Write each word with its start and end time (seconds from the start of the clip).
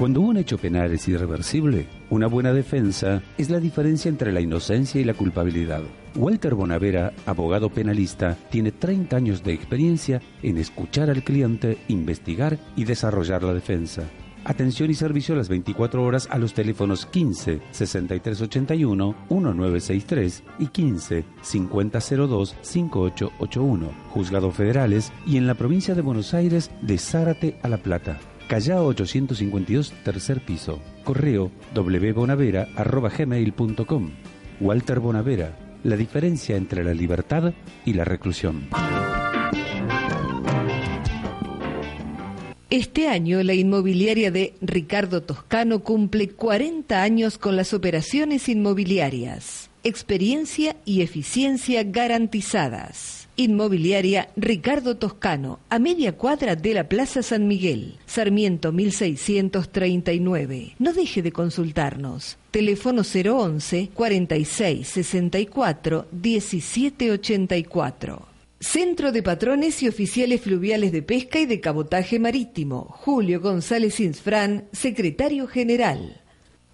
Cuando 0.00 0.22
un 0.22 0.38
hecho 0.38 0.56
penal 0.56 0.92
es 0.92 1.06
irreversible, 1.08 1.86
una 2.08 2.26
buena 2.26 2.54
defensa 2.54 3.22
es 3.36 3.50
la 3.50 3.60
diferencia 3.60 4.08
entre 4.08 4.32
la 4.32 4.40
inocencia 4.40 4.98
y 4.98 5.04
la 5.04 5.12
culpabilidad. 5.12 5.82
Walter 6.16 6.54
Bonavera, 6.54 7.12
abogado 7.26 7.68
penalista, 7.68 8.34
tiene 8.48 8.72
30 8.72 9.14
años 9.14 9.44
de 9.44 9.52
experiencia 9.52 10.22
en 10.42 10.56
escuchar 10.56 11.10
al 11.10 11.22
cliente, 11.22 11.76
investigar 11.88 12.58
y 12.76 12.84
desarrollar 12.84 13.42
la 13.42 13.52
defensa. 13.52 14.04
Atención 14.44 14.88
y 14.88 14.94
servicio 14.94 15.34
a 15.34 15.36
las 15.36 15.50
24 15.50 16.02
horas 16.02 16.28
a 16.30 16.38
los 16.38 16.54
teléfonos 16.54 17.04
15 17.04 17.60
6381 17.70 19.14
1963 19.28 20.44
y 20.60 20.66
15 20.68 21.24
5002 21.42 22.56
5881, 22.62 23.90
juzgados 24.08 24.54
federales 24.54 25.12
y 25.26 25.36
en 25.36 25.46
la 25.46 25.56
provincia 25.56 25.94
de 25.94 26.00
Buenos 26.00 26.32
Aires 26.32 26.70
de 26.80 26.96
Zárate 26.96 27.58
a 27.62 27.68
La 27.68 27.76
Plata. 27.76 28.18
Callao 28.50 28.86
852, 28.88 29.94
tercer 30.02 30.40
piso. 30.40 30.80
Correo 31.04 31.52
wbonavera.gmail.com. 31.72 34.10
Walter 34.60 34.98
Bonavera, 34.98 35.56
la 35.84 35.96
diferencia 35.96 36.56
entre 36.56 36.82
la 36.82 36.92
libertad 36.92 37.54
y 37.84 37.92
la 37.92 38.04
reclusión. 38.04 38.68
Este 42.70 43.06
año 43.06 43.40
la 43.44 43.54
inmobiliaria 43.54 44.32
de 44.32 44.54
Ricardo 44.60 45.22
Toscano 45.22 45.84
cumple 45.84 46.30
40 46.30 47.00
años 47.00 47.38
con 47.38 47.54
las 47.54 47.72
operaciones 47.72 48.48
inmobiliarias. 48.48 49.70
Experiencia 49.84 50.74
y 50.84 51.02
eficiencia 51.02 51.84
garantizadas. 51.84 53.19
Inmobiliaria 53.40 54.28
Ricardo 54.36 54.98
Toscano, 54.98 55.60
a 55.70 55.78
media 55.78 56.14
cuadra 56.14 56.56
de 56.56 56.74
la 56.74 56.90
Plaza 56.90 57.22
San 57.22 57.48
Miguel, 57.48 57.94
Sarmiento 58.04 58.70
1639. 58.70 60.74
No 60.78 60.92
deje 60.92 61.22
de 61.22 61.32
consultarnos. 61.32 62.36
Teléfono 62.50 63.00
011 63.00 63.88
46 63.94 64.86
64 64.86 66.08
1784. 66.12 68.28
Centro 68.60 69.10
de 69.10 69.22
Patrones 69.22 69.82
y 69.82 69.88
Oficiales 69.88 70.42
Fluviales 70.42 70.92
de 70.92 71.00
Pesca 71.00 71.40
y 71.40 71.46
de 71.46 71.60
Cabotaje 71.60 72.18
Marítimo. 72.18 72.88
Julio 72.90 73.40
González 73.40 74.00
Insfrán, 74.00 74.68
Secretario 74.72 75.46
General. 75.46 76.20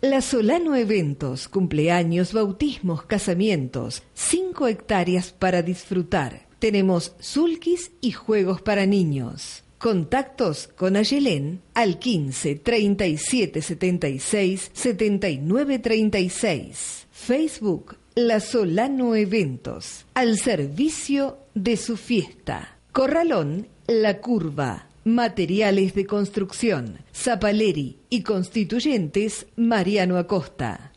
La 0.00 0.20
Solano 0.20 0.75
Eventos, 0.75 1.47
cumpleaños, 1.47 2.33
bautismos, 2.33 3.05
casamientos, 3.05 4.03
5 4.14 4.67
hectáreas 4.67 5.31
para 5.31 5.62
disfrutar. 5.62 6.45
Tenemos 6.58 7.12
sulkis 7.20 7.92
y 8.00 8.12
juegos 8.12 8.62
para 8.62 8.86
niños. 8.86 9.62
Contactos 9.78 10.68
con 10.68 10.96
Ayelén 10.96 11.60
al 11.74 11.98
15 11.98 12.56
37 12.56 13.60
76 13.60 14.70
79 14.72 15.78
36. 15.78 17.06
Facebook 17.10 17.96
La 18.14 18.40
Solano 18.40 19.14
Eventos, 19.14 20.06
al 20.14 20.38
servicio 20.38 21.38
de 21.54 21.76
su 21.76 21.97
fiesta. 21.97 22.78
Corralón 22.92 23.69
La 23.86 24.20
Curva. 24.20 24.86
Materiales 25.04 25.94
de 25.94 26.04
construcción. 26.06 26.98
Zapaleri 27.14 27.98
y 28.08 28.22
constituyentes 28.22 29.47
Mariano 29.54 30.16
Acosta. 30.16 30.92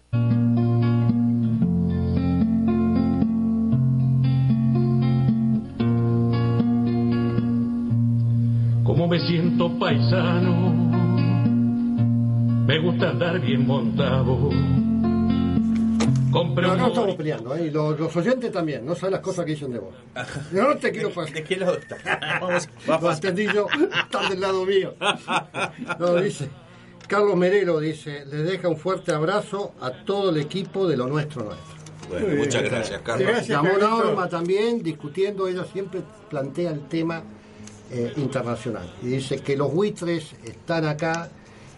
Paisano, 9.89 10.69
me 12.67 12.79
gusta 12.79 13.09
andar 13.09 13.39
bien 13.39 13.65
montado. 13.65 14.49
Compré 16.31 16.67
No, 16.67 16.75
no 16.75 16.87
estamos 16.89 17.15
peleando, 17.15 17.55
¿eh? 17.55 17.71
los, 17.71 17.99
los 17.99 18.15
oyentes 18.15 18.51
también, 18.51 18.85
no 18.85 18.93
saben 18.93 19.13
las 19.13 19.21
cosas 19.21 19.45
que 19.45 19.53
dicen 19.53 19.71
de 19.71 19.79
vos. 19.79 19.95
Yo 20.53 20.61
no 20.61 20.75
te 20.75 20.91
quiero 20.91 21.09
pasar. 21.09 21.33
¿De 21.33 21.43
qué 21.43 21.55
lado 21.55 21.75
está? 21.75 21.97
Vamos, 22.39 22.69
Lo 22.85 22.99
vamos. 22.99 23.19
yo, 23.19 23.67
están 24.03 24.29
del 24.29 24.41
lado 24.41 24.63
mío. 24.63 24.93
No, 25.97 26.15
dice. 26.17 26.49
Carlos 27.07 27.35
Merelo 27.35 27.79
dice, 27.79 28.25
le 28.27 28.43
deja 28.43 28.69
un 28.69 28.77
fuerte 28.77 29.11
abrazo 29.11 29.73
a 29.81 29.89
todo 29.89 30.29
el 30.29 30.37
equipo 30.37 30.87
de 30.87 30.97
lo 30.97 31.07
nuestro 31.07 31.45
nuestro. 31.45 31.75
Bueno, 32.07 32.35
muchas 32.35 32.61
gracias, 32.61 33.01
Carlos. 33.01 33.47
Llamó 33.47 33.69
Norma 33.79 34.29
también, 34.29 34.83
discutiendo, 34.83 35.47
ella 35.47 35.63
siempre 35.63 36.01
plantea 36.29 36.69
el 36.69 36.87
tema 36.87 37.23
eh, 37.91 38.13
internacional. 38.17 38.93
Y 39.01 39.07
dice 39.07 39.39
que 39.39 39.55
los 39.57 39.73
buitres 39.73 40.33
están 40.43 40.85
acá 40.85 41.29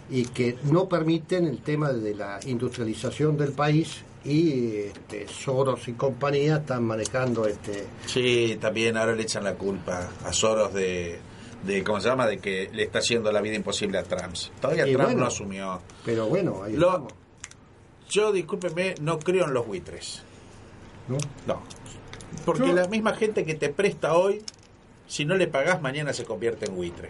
y 0.09 0.25
que 0.25 0.57
no 0.63 0.89
permiten 0.89 1.45
el 1.47 1.59
tema 1.61 1.91
de 1.93 2.13
la 2.15 2.39
industrialización 2.45 3.37
del 3.37 3.53
país 3.53 4.03
y 4.25 4.75
este, 4.77 5.27
Soros 5.27 5.87
y 5.87 5.93
compañía 5.93 6.57
están 6.57 6.83
manejando 6.83 7.47
este 7.47 7.87
Sí, 8.05 8.57
también 8.61 8.97
ahora 8.97 9.15
le 9.15 9.23
echan 9.23 9.43
la 9.43 9.55
culpa 9.55 10.09
a 10.23 10.33
Soros 10.33 10.73
de, 10.73 11.17
de 11.65 11.83
¿cómo 11.83 11.99
se 12.01 12.09
llama? 12.09 12.27
De 12.27 12.37
que 12.39 12.69
le 12.73 12.83
está 12.83 12.99
haciendo 12.99 13.31
la 13.31 13.41
vida 13.41 13.55
imposible 13.55 13.97
a 13.97 14.03
Trump. 14.03 14.35
Todavía 14.59 14.85
Y 14.87 14.91
Trump 14.93 15.05
bueno, 15.05 15.21
no 15.21 15.25
asumió. 15.27 15.81
pero 16.05 16.27
bueno 16.27 16.63
ahí 16.63 16.73
Lo- 16.73 17.07
Yo, 18.09 18.31
discúlpeme, 18.33 18.95
no 19.01 19.17
creo 19.17 19.45
en 19.45 19.53
los 19.53 19.65
buitres. 19.65 20.21
¿no? 21.07 21.17
No. 21.47 21.61
Porque 22.45 22.67
Yo- 22.67 22.73
la 22.73 22.87
misma 22.87 23.15
gente 23.15 23.45
que 23.45 23.55
te 23.55 23.69
presta 23.69 24.13
hoy, 24.13 24.41
si 25.11 25.25
no 25.25 25.35
le 25.35 25.47
pagás, 25.47 25.81
mañana 25.81 26.13
se 26.13 26.23
convierte 26.23 26.67
en 26.67 26.75
buitre. 26.75 27.09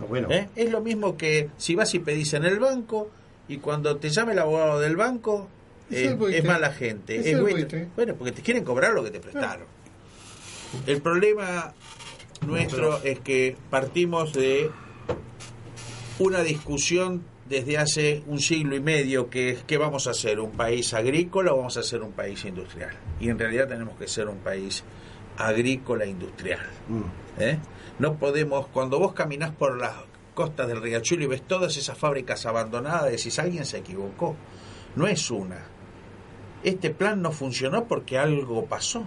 Ah, 0.00 0.06
bueno 0.08 0.30
¿Eh? 0.30 0.48
Es 0.56 0.70
lo 0.70 0.80
mismo 0.80 1.18
que 1.18 1.50
si 1.58 1.74
vas 1.74 1.94
y 1.94 1.98
pedís 1.98 2.32
en 2.32 2.46
el 2.46 2.58
banco 2.58 3.10
y 3.48 3.58
cuando 3.58 3.98
te 3.98 4.08
llame 4.08 4.32
el 4.32 4.38
abogado 4.38 4.80
del 4.80 4.96
banco 4.96 5.46
Es 5.90 5.98
eh, 5.98 6.06
el 6.06 6.14
buitre. 6.16 6.38
es 6.38 6.44
mala 6.46 6.72
gente. 6.72 7.16
Es 7.16 7.26
es 7.26 7.34
el 7.34 7.42
buitre. 7.42 7.60
buitre. 7.60 7.88
Bueno, 7.94 8.14
porque 8.14 8.32
te 8.32 8.40
quieren 8.40 8.64
cobrar 8.64 8.94
lo 8.94 9.04
que 9.04 9.10
te 9.10 9.20
prestaron. 9.20 9.66
El 10.86 11.02
problema 11.02 11.74
nuestro 12.46 13.02
es 13.02 13.20
que 13.20 13.58
partimos 13.68 14.32
de 14.32 14.70
una 16.18 16.42
discusión 16.42 17.24
desde 17.46 17.76
hace 17.76 18.22
un 18.26 18.40
siglo 18.40 18.74
y 18.74 18.80
medio 18.80 19.28
que 19.28 19.50
es 19.50 19.64
¿qué 19.64 19.76
vamos 19.76 20.06
a 20.06 20.12
hacer? 20.12 20.40
¿Un 20.40 20.52
país 20.52 20.94
agrícola 20.94 21.52
o 21.52 21.58
vamos 21.58 21.76
a 21.76 21.82
ser 21.82 22.00
un 22.00 22.12
país 22.12 22.42
industrial? 22.46 22.96
Y 23.20 23.28
en 23.28 23.38
realidad 23.38 23.68
tenemos 23.68 23.98
que 23.98 24.08
ser 24.08 24.28
un 24.28 24.38
país 24.38 24.82
agrícola 25.36 26.06
industrial. 26.06 26.60
Mm. 26.88 27.40
¿eh? 27.40 27.58
No 27.98 28.16
podemos, 28.16 28.66
cuando 28.68 28.98
vos 28.98 29.12
caminás 29.12 29.50
por 29.52 29.78
las 29.78 29.94
costas 30.34 30.68
del 30.68 30.82
Riachuelo 30.82 31.24
y 31.24 31.26
ves 31.28 31.42
todas 31.42 31.76
esas 31.76 31.96
fábricas 31.96 32.44
abandonadas, 32.46 33.10
decís, 33.10 33.38
alguien 33.38 33.64
se 33.64 33.78
equivocó. 33.78 34.36
No 34.96 35.06
es 35.06 35.30
una. 35.30 35.58
Este 36.62 36.90
plan 36.90 37.22
no 37.22 37.30
funcionó 37.30 37.84
porque 37.84 38.18
algo 38.18 38.64
pasó. 38.66 39.04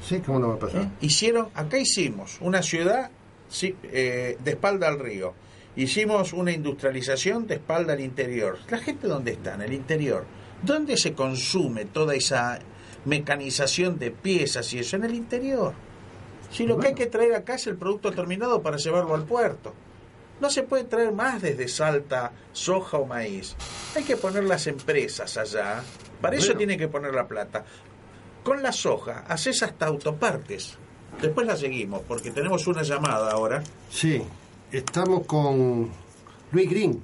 sí 0.00 0.20
cómo 0.20 0.38
no 0.38 0.48
va 0.48 0.54
a 0.54 0.58
pasar 0.58 0.82
¿eh? 0.82 0.88
Hicieron, 1.00 1.48
acá 1.54 1.78
hicimos 1.78 2.38
una 2.40 2.62
ciudad 2.62 3.10
sí, 3.48 3.74
eh, 3.84 4.36
de 4.42 4.50
espalda 4.50 4.88
al 4.88 4.98
río. 4.98 5.34
Hicimos 5.74 6.34
una 6.34 6.52
industrialización 6.52 7.46
de 7.46 7.54
espalda 7.54 7.94
al 7.94 8.00
interior. 8.00 8.58
¿La 8.68 8.78
gente 8.78 9.08
dónde 9.08 9.32
está? 9.32 9.54
En 9.54 9.62
el 9.62 9.72
interior. 9.72 10.26
¿Dónde 10.62 10.96
se 10.98 11.14
consume 11.14 11.86
toda 11.86 12.14
esa 12.14 12.58
mecanización 13.04 13.98
de 13.98 14.10
piezas 14.10 14.72
y 14.72 14.78
eso? 14.78 14.96
En 14.96 15.04
el 15.04 15.14
interior. 15.14 15.72
Si 16.50 16.66
lo 16.66 16.78
que 16.78 16.88
hay 16.88 16.94
que 16.94 17.06
traer 17.06 17.34
acá 17.34 17.54
es 17.54 17.66
el 17.66 17.76
producto 17.76 18.12
terminado 18.12 18.60
para 18.62 18.76
llevarlo 18.76 19.14
al 19.14 19.24
puerto. 19.24 19.72
No 20.40 20.50
se 20.50 20.64
puede 20.64 20.84
traer 20.84 21.12
más 21.12 21.40
desde 21.40 21.68
Salta 21.68 22.32
soja 22.52 22.98
o 22.98 23.06
maíz. 23.06 23.56
Hay 23.96 24.02
que 24.02 24.16
poner 24.16 24.44
las 24.44 24.66
empresas 24.66 25.36
allá. 25.36 25.82
Para 26.20 26.36
eso 26.36 26.54
tiene 26.54 26.76
que 26.76 26.88
poner 26.88 27.14
la 27.14 27.26
plata. 27.26 27.64
Con 28.42 28.62
la 28.62 28.72
soja 28.72 29.24
haces 29.28 29.62
hasta 29.62 29.86
autopartes. 29.86 30.76
Después 31.20 31.46
la 31.46 31.56
seguimos 31.56 32.02
porque 32.06 32.30
tenemos 32.30 32.66
una 32.66 32.82
llamada 32.82 33.30
ahora. 33.30 33.62
Sí, 33.90 34.22
estamos 34.70 35.26
con 35.26 35.90
Luis 36.50 36.70
Green. 36.70 37.02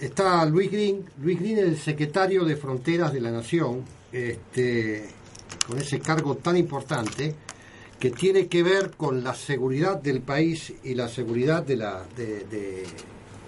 Está 0.00 0.44
Luis 0.44 0.70
Green, 0.70 1.04
Luis 1.18 1.38
Green 1.38 1.58
es 1.58 1.64
el 1.64 1.78
secretario 1.78 2.44
de 2.44 2.56
Fronteras 2.56 3.12
de 3.12 3.20
la 3.20 3.30
Nación, 3.30 3.84
este, 4.12 5.08
con 5.66 5.78
ese 5.78 6.00
cargo 6.00 6.36
tan 6.36 6.56
importante, 6.56 7.34
que 7.98 8.10
tiene 8.10 8.48
que 8.48 8.62
ver 8.62 8.92
con 8.96 9.22
la 9.22 9.34
seguridad 9.34 10.00
del 10.00 10.20
país 10.22 10.72
y 10.82 10.94
la 10.94 11.08
seguridad 11.08 11.62
de 11.62 11.76
la 11.76 12.04
de, 12.16 12.84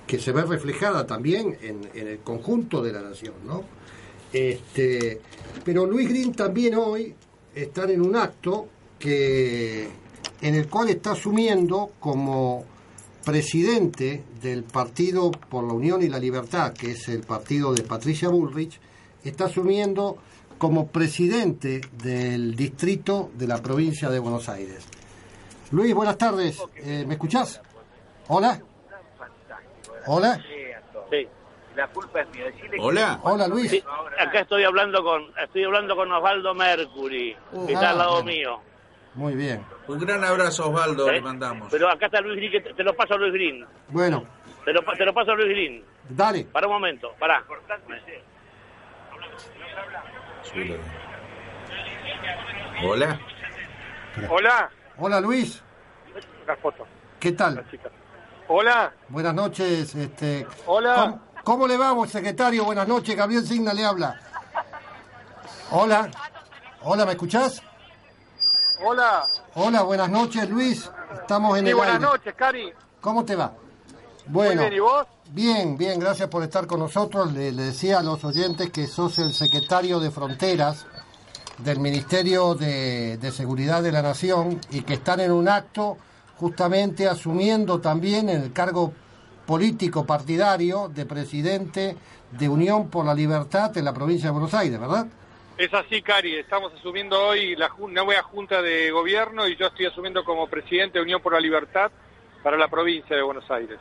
que 0.06 0.18
se 0.18 0.32
ve 0.32 0.42
reflejada 0.42 1.06
también 1.06 1.56
en, 1.60 1.88
en 1.94 2.08
el 2.08 2.18
conjunto 2.18 2.82
de 2.82 2.92
la 2.92 3.02
nación, 3.02 3.34
¿no? 3.44 3.64
Este, 4.32 5.20
pero 5.64 5.86
Luis 5.86 6.08
Green 6.08 6.32
también 6.32 6.74
hoy 6.74 7.14
está 7.54 7.84
en 7.84 8.00
un 8.00 8.16
acto 8.16 8.68
que 8.98 9.88
en 10.40 10.54
el 10.54 10.68
cual 10.68 10.90
está 10.90 11.12
asumiendo 11.12 11.92
como 12.00 12.64
presidente 13.24 14.22
del 14.42 14.64
Partido 14.64 15.30
por 15.30 15.64
la 15.64 15.72
Unión 15.72 16.02
y 16.02 16.08
la 16.08 16.18
Libertad, 16.18 16.72
que 16.72 16.92
es 16.92 17.08
el 17.08 17.20
partido 17.20 17.72
de 17.72 17.82
Patricia 17.82 18.28
Bullrich, 18.28 18.78
está 19.24 19.46
asumiendo 19.46 20.18
como 20.64 20.86
presidente 20.86 21.82
del 21.92 22.56
distrito 22.56 23.30
de 23.34 23.46
la 23.46 23.58
provincia 23.60 24.08
de 24.08 24.18
Buenos 24.18 24.48
Aires. 24.48 24.88
Luis, 25.72 25.92
buenas 25.94 26.16
tardes. 26.16 26.58
Eh, 26.76 27.04
¿Me 27.06 27.14
escuchás? 27.14 27.60
Hola. 28.28 28.58
Hola. 30.06 30.40
Sí. 31.10 31.28
La 31.76 31.86
culpa 31.88 32.22
es 32.22 32.30
mía. 32.30 32.44
Decirle 32.46 32.78
Hola. 32.80 33.20
Hola, 33.24 33.46
Luis. 33.46 33.72
Sí, 33.72 33.84
acá 34.18 34.40
estoy 34.40 34.64
hablando 34.64 35.04
con 35.04 35.24
estoy 35.38 35.64
hablando 35.64 35.94
con 35.96 36.10
Osvaldo 36.10 36.54
Mercury, 36.54 37.36
que 37.66 37.72
está 37.74 37.90
al 37.90 37.98
lado 37.98 38.16
Ah, 38.20 38.22
bien. 38.22 38.38
mío. 38.38 38.60
Muy 39.16 39.34
bien. 39.34 39.62
Un 39.86 39.98
gran 39.98 40.24
abrazo, 40.24 40.70
Osvaldo, 40.70 41.10
¿Eh? 41.10 41.12
le 41.16 41.20
mandamos. 41.20 41.68
Pero 41.70 41.90
acá 41.90 42.06
está 42.06 42.22
Luis 42.22 42.36
Green, 42.36 42.52
que 42.52 42.60
te, 42.62 42.72
te 42.72 42.82
lo 42.82 42.94
paso 42.96 43.12
a 43.12 43.18
Luis 43.18 43.34
Green. 43.34 43.66
Bueno, 43.88 44.24
Te 44.64 44.72
lo, 44.72 44.80
te 44.80 45.04
lo 45.04 45.12
paso 45.12 45.32
a 45.32 45.34
Luis 45.34 45.48
Green. 45.50 45.84
dale. 46.08 46.44
Para 46.44 46.66
un 46.68 46.72
momento, 46.72 47.12
pará. 47.18 47.44
Subilo. 50.44 50.76
Hola. 52.84 53.20
Hola, 54.28 54.70
Hola, 54.98 55.20
Luis. 55.20 55.60
una 56.44 56.56
foto, 56.56 56.86
¿Qué 57.18 57.32
tal? 57.32 57.56
la 57.56 57.70
chica. 57.70 57.88
Hola, 58.48 58.92
Buenas 59.08 59.34
noches. 59.34 59.94
Este, 59.94 60.46
Hola. 60.66 60.94
¿Cómo, 60.94 61.20
cómo 61.42 61.66
le 61.66 61.76
va, 61.76 61.94
secretario? 62.06 62.64
Buenas 62.64 62.86
noches. 62.86 63.16
Gabriel 63.16 63.44
Signa 63.44 63.72
le 63.72 63.84
habla. 63.84 64.20
Hola. 65.70 66.10
Hola, 66.82 67.06
¿me 67.06 67.12
escuchás? 67.12 67.62
hola. 68.84 69.24
Hola, 69.54 69.82
buenas 69.82 70.10
noches, 70.10 70.48
Luis. 70.50 70.90
Estamos 71.20 71.56
en 71.58 71.64
Sí, 71.64 71.70
el 71.70 71.76
buenas 71.76 71.94
aire. 71.94 72.06
noches, 72.06 72.34
Cari. 72.34 72.72
¿Cómo 73.00 73.24
te 73.24 73.34
va? 73.36 73.52
Bueno, 74.26 74.62
bien, 74.62 74.72
¿y 74.72 74.78
vos? 74.80 75.06
bien, 75.30 75.76
bien, 75.76 76.00
gracias 76.00 76.28
por 76.28 76.42
estar 76.42 76.66
con 76.66 76.80
nosotros. 76.80 77.32
Le, 77.32 77.52
le 77.52 77.62
decía 77.64 77.98
a 77.98 78.02
los 78.02 78.24
oyentes 78.24 78.70
que 78.70 78.86
sos 78.86 79.18
el 79.18 79.32
secretario 79.32 80.00
de 80.00 80.10
Fronteras 80.10 80.86
del 81.58 81.78
Ministerio 81.78 82.54
de, 82.54 83.16
de 83.18 83.32
Seguridad 83.32 83.82
de 83.82 83.92
la 83.92 84.02
Nación 84.02 84.60
y 84.70 84.82
que 84.82 84.94
están 84.94 85.20
en 85.20 85.32
un 85.32 85.48
acto 85.48 85.98
justamente 86.36 87.06
asumiendo 87.06 87.80
también 87.80 88.28
el 88.28 88.52
cargo 88.52 88.92
político 89.46 90.04
partidario 90.06 90.88
de 90.88 91.06
presidente 91.06 91.96
de 92.30 92.48
Unión 92.48 92.90
por 92.90 93.04
la 93.04 93.14
Libertad 93.14 93.76
en 93.76 93.84
la 93.84 93.92
provincia 93.92 94.28
de 94.28 94.32
Buenos 94.32 94.54
Aires, 94.54 94.80
¿verdad? 94.80 95.06
Es 95.56 95.72
así, 95.72 96.02
Cari. 96.02 96.34
Estamos 96.34 96.72
asumiendo 96.72 97.28
hoy 97.28 97.54
la 97.54 97.70
nueva 97.78 98.22
Junta 98.22 98.60
de 98.60 98.90
Gobierno 98.90 99.46
y 99.46 99.56
yo 99.56 99.66
estoy 99.66 99.86
asumiendo 99.86 100.24
como 100.24 100.48
presidente 100.48 100.98
de 100.98 101.02
Unión 101.04 101.22
por 101.22 101.34
la 101.34 101.40
Libertad 101.40 101.92
para 102.42 102.56
la 102.56 102.66
provincia 102.68 103.14
de 103.14 103.22
Buenos 103.22 103.48
Aires. 103.50 103.78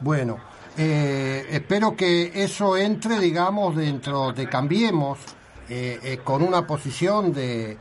Bueno, 0.00 0.38
eh, 0.78 1.46
espero 1.50 1.96
que 1.96 2.30
eso 2.42 2.76
entre, 2.76 3.18
digamos, 3.18 3.76
dentro 3.76 4.32
de 4.32 4.48
Cambiemos, 4.48 5.18
eh, 5.68 6.00
eh, 6.02 6.18
con 6.24 6.42
una 6.42 6.66
posición 6.66 7.32
de, 7.32 7.76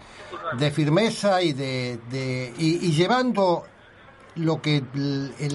firmeza 0.73 1.41
y, 1.41 1.53
de, 1.53 1.99
de- 2.09 2.53
y, 2.57 2.91
llevando 2.91 3.63
lo 4.35 4.61
que 4.61 4.83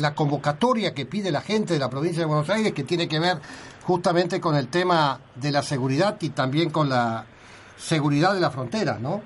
la 0.01 0.15
convocatoria 0.15 0.93
que 0.95 1.07
pide 1.07 1.31
la 1.31 1.41
gente 1.41 1.75
de 1.75 1.79
la 1.81 1.89
provincia 1.89 2.21
de 2.21 2.27
Buenos 2.27 2.51
Aires, 2.51 2.73
que 2.73 2.83
tiene 2.85 3.09
que 3.09 3.19
ver 3.19 3.39
justamente 3.83 4.41
con 4.41 4.57
el 4.57 4.69
tema 4.69 5.21
de 5.35 5.51
la 5.53 5.63
seguridad 5.63 6.17
y 6.21 6.31
también 6.31 6.71
con 6.71 6.89
la 6.89 7.25
seguridad 7.77 8.35
de 8.35 8.41
las 8.41 8.53
fronteras, 8.53 9.01
¿no? 9.01 9.23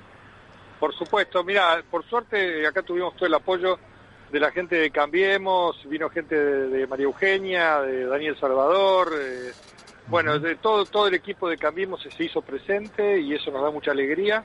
Por 0.79 0.95
supuesto, 0.95 1.43
mira, 1.45 1.83
por 1.91 2.05
suerte 2.09 2.67
acá 2.67 2.83
tuvimos 2.83 3.15
todo 3.17 3.27
el 3.27 3.35
apoyo 3.35 3.79
de 4.31 4.41
la 4.41 4.51
gente 4.51 4.77
de 4.77 4.91
Cambiemos, 4.91 5.77
vino 5.89 6.11
gente 6.11 6.35
de, 6.35 6.69
de 6.69 6.87
María 6.87 7.05
Eugenia, 7.05 7.81
de 7.81 8.05
Daniel 8.07 8.37
Salvador, 8.39 9.13
eh, 9.19 9.53
bueno, 10.09 10.39
de 10.39 10.57
todo, 10.57 10.87
todo 10.87 11.09
el 11.09 11.15
equipo 11.15 11.49
de 11.49 11.59
Cambiemos 11.59 12.03
se 12.03 12.25
hizo 12.25 12.41
presente 12.43 13.21
y 13.21 13.35
eso 13.35 13.51
nos 13.51 13.63
da 13.63 13.71
mucha 13.71 13.91
alegría. 13.91 14.45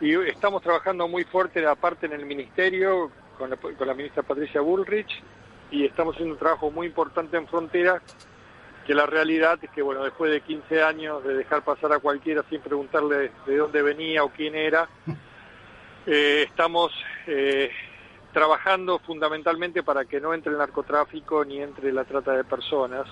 Y 0.00 0.14
estamos 0.14 0.62
trabajando 0.62 1.08
muy 1.08 1.24
fuerte 1.24 1.66
aparte 1.66 2.06
en 2.06 2.12
el 2.12 2.26
ministerio 2.26 3.10
con 3.38 3.50
la, 3.50 3.56
con 3.56 3.86
la 3.86 3.94
ministra 3.94 4.22
Patricia 4.22 4.60
Bullrich 4.60 5.22
y 5.70 5.84
estamos 5.84 6.14
haciendo 6.14 6.34
un 6.34 6.38
trabajo 6.38 6.70
muy 6.70 6.86
importante 6.86 7.36
en 7.36 7.46
frontera 7.46 8.00
que 8.86 8.94
la 8.94 9.06
realidad 9.06 9.58
es 9.62 9.70
que 9.70 9.82
bueno 9.82 10.04
después 10.04 10.30
de 10.30 10.40
15 10.40 10.82
años 10.82 11.24
de 11.24 11.34
dejar 11.34 11.62
pasar 11.62 11.92
a 11.92 11.98
cualquiera 11.98 12.44
sin 12.48 12.60
preguntarle 12.60 13.32
de 13.46 13.56
dónde 13.56 13.82
venía 13.82 14.22
o 14.22 14.28
quién 14.28 14.54
era 14.54 14.88
eh, 16.06 16.44
estamos 16.48 16.92
eh, 17.26 17.70
trabajando 18.36 18.98
fundamentalmente 18.98 19.82
para 19.82 20.04
que 20.04 20.20
no 20.20 20.34
entre 20.34 20.52
el 20.52 20.58
narcotráfico 20.58 21.42
ni 21.42 21.62
entre 21.62 21.90
la 21.90 22.04
trata 22.04 22.32
de 22.32 22.44
personas 22.44 23.06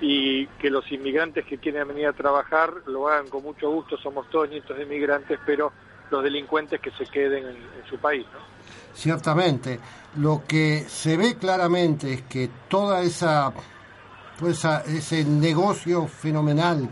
y 0.00 0.46
que 0.58 0.70
los 0.70 0.90
inmigrantes 0.90 1.44
que 1.44 1.58
quieren 1.58 1.86
venir 1.86 2.06
a 2.06 2.14
trabajar 2.14 2.72
lo 2.86 3.08
hagan 3.08 3.28
con 3.28 3.42
mucho 3.42 3.70
gusto, 3.70 3.98
somos 3.98 4.26
todos 4.30 4.48
nietos 4.48 4.74
de 4.74 4.84
inmigrantes, 4.84 5.38
pero 5.44 5.70
los 6.10 6.24
delincuentes 6.24 6.80
que 6.80 6.90
se 6.92 7.04
queden 7.04 7.44
en, 7.44 7.56
su 7.90 7.98
país. 7.98 8.24
¿no? 8.32 8.38
Ciertamente, 8.94 9.80
lo 10.16 10.42
que 10.48 10.86
se 10.88 11.18
ve 11.18 11.36
claramente 11.36 12.14
es 12.14 12.22
que 12.22 12.48
toda 12.70 13.02
esa, 13.02 13.52
todo 14.38 14.48
esa- 14.48 14.80
ese 14.80 15.26
negocio 15.26 16.06
fenomenal 16.06 16.88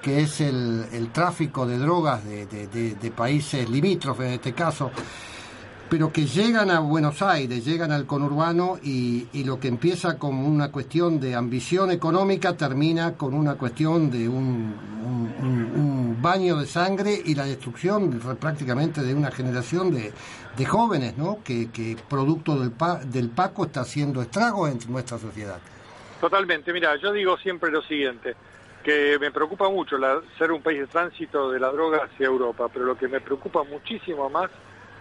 que 0.00 0.20
es 0.20 0.40
el, 0.40 1.10
tráfico 1.12 1.66
de 1.66 1.78
drogas 1.78 2.24
de 2.24 3.12
países 3.16 3.68
limítrofes 3.68 4.26
en 4.28 4.32
este 4.34 4.52
caso, 4.52 4.92
pero 5.92 6.10
que 6.10 6.24
llegan 6.24 6.70
a 6.70 6.80
Buenos 6.80 7.20
Aires, 7.20 7.66
llegan 7.66 7.92
al 7.92 8.06
conurbano 8.06 8.78
y, 8.82 9.26
y 9.34 9.44
lo 9.44 9.60
que 9.60 9.68
empieza 9.68 10.18
como 10.18 10.48
una 10.48 10.72
cuestión 10.72 11.20
de 11.20 11.34
ambición 11.34 11.90
económica 11.90 12.56
termina 12.56 13.12
con 13.12 13.34
una 13.34 13.56
cuestión 13.56 14.10
de 14.10 14.26
un, 14.26 16.16
baño 16.22 16.56
de 16.56 16.64
sangre 16.66 17.20
y 17.22 17.34
la 17.34 17.44
destrucción 17.44 18.18
prácticamente 18.40 19.02
de 19.02 19.14
una 19.14 19.30
generación 19.30 19.92
de, 19.92 20.12
de 20.56 20.64
jóvenes, 20.64 21.18
¿no? 21.18 21.40
Que, 21.44 21.70
que 21.70 21.94
producto 22.08 22.58
del, 22.58 22.70
pa- 22.70 23.00
del 23.04 23.28
Paco 23.28 23.64
está 23.66 23.82
haciendo 23.82 24.22
estragos 24.22 24.70
en 24.70 24.78
nuestra 24.90 25.18
sociedad. 25.18 25.58
Totalmente, 26.22 26.72
mira, 26.72 26.96
yo 26.96 27.12
digo 27.12 27.36
siempre 27.36 27.70
lo 27.70 27.82
siguiente, 27.82 28.34
que 28.82 29.18
me 29.20 29.30
preocupa 29.30 29.68
mucho 29.68 29.98
la- 29.98 30.22
ser 30.38 30.52
un 30.52 30.62
país 30.62 30.78
de 30.80 30.86
tránsito 30.86 31.50
de 31.50 31.60
la 31.60 31.70
droga 31.70 31.98
hacia 32.10 32.28
Europa, 32.28 32.68
pero 32.72 32.86
lo 32.86 32.96
que 32.96 33.08
me 33.08 33.20
preocupa 33.20 33.62
muchísimo 33.64 34.30
más 34.30 34.48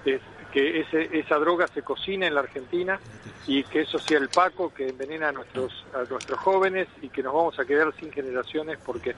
es 0.05 0.21
que 0.51 0.81
ese, 0.81 1.17
esa 1.17 1.35
droga 1.37 1.67
se 1.67 1.81
cocina 1.81 2.27
en 2.27 2.35
la 2.35 2.41
Argentina 2.41 2.99
y 3.47 3.63
que 3.63 3.81
eso 3.81 3.97
sea 3.99 4.17
el 4.19 4.27
paco 4.29 4.73
que 4.73 4.89
envenena 4.89 5.29
a 5.29 5.31
nuestros, 5.31 5.85
a 5.93 6.03
nuestros 6.09 6.39
jóvenes 6.39 6.87
y 7.01 7.09
que 7.09 7.23
nos 7.23 7.33
vamos 7.33 7.57
a 7.59 7.65
quedar 7.65 7.93
sin 7.99 8.11
generaciones 8.11 8.77
porque 8.85 9.15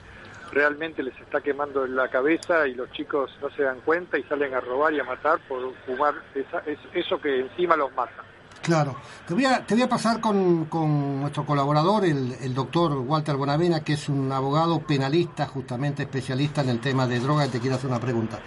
realmente 0.52 1.02
les 1.02 1.18
está 1.18 1.40
quemando 1.40 1.86
la 1.86 2.08
cabeza 2.08 2.68
y 2.68 2.74
los 2.74 2.90
chicos 2.92 3.30
no 3.42 3.50
se 3.50 3.64
dan 3.64 3.80
cuenta 3.80 4.16
y 4.18 4.22
salen 4.24 4.54
a 4.54 4.60
robar 4.60 4.92
y 4.94 5.00
a 5.00 5.04
matar 5.04 5.40
por 5.48 5.74
fumar 5.84 6.14
esa- 6.34 6.62
es- 6.66 6.78
eso 6.94 7.20
que 7.20 7.40
encima 7.40 7.76
los 7.76 7.92
mata. 7.94 8.22
Claro. 8.62 8.96
Te 9.26 9.34
voy 9.34 9.44
a, 9.44 9.66
te 9.66 9.74
voy 9.74 9.82
a 9.82 9.88
pasar 9.88 10.20
con, 10.20 10.66
con 10.66 11.20
nuestro 11.20 11.44
colaborador, 11.44 12.04
el, 12.04 12.32
el 12.40 12.54
doctor 12.54 12.92
Walter 12.92 13.36
Bonavena, 13.36 13.82
que 13.84 13.92
es 13.94 14.08
un 14.08 14.30
abogado 14.32 14.80
penalista, 14.80 15.46
justamente 15.46 16.04
especialista 16.04 16.62
en 16.62 16.70
el 16.70 16.80
tema 16.80 17.06
de 17.06 17.18
droga, 17.18 17.44
y 17.44 17.50
te 17.50 17.60
quiere 17.60 17.76
hacer 17.76 17.90
una 17.90 18.00
pregunta. 18.00 18.38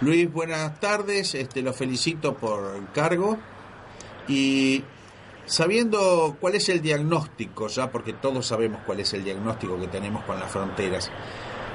Luis, 0.00 0.32
buenas 0.32 0.78
tardes. 0.80 1.34
Este, 1.34 1.62
lo 1.62 1.72
felicito 1.72 2.34
por 2.34 2.76
el 2.76 2.90
cargo. 2.92 3.36
Y 4.28 4.84
sabiendo 5.46 6.36
cuál 6.40 6.54
es 6.54 6.68
el 6.68 6.80
diagnóstico, 6.82 7.68
ya 7.68 7.90
porque 7.90 8.12
todos 8.12 8.46
sabemos 8.46 8.80
cuál 8.86 9.00
es 9.00 9.12
el 9.14 9.24
diagnóstico 9.24 9.78
que 9.80 9.88
tenemos 9.88 10.22
con 10.24 10.38
las 10.38 10.50
fronteras, 10.50 11.10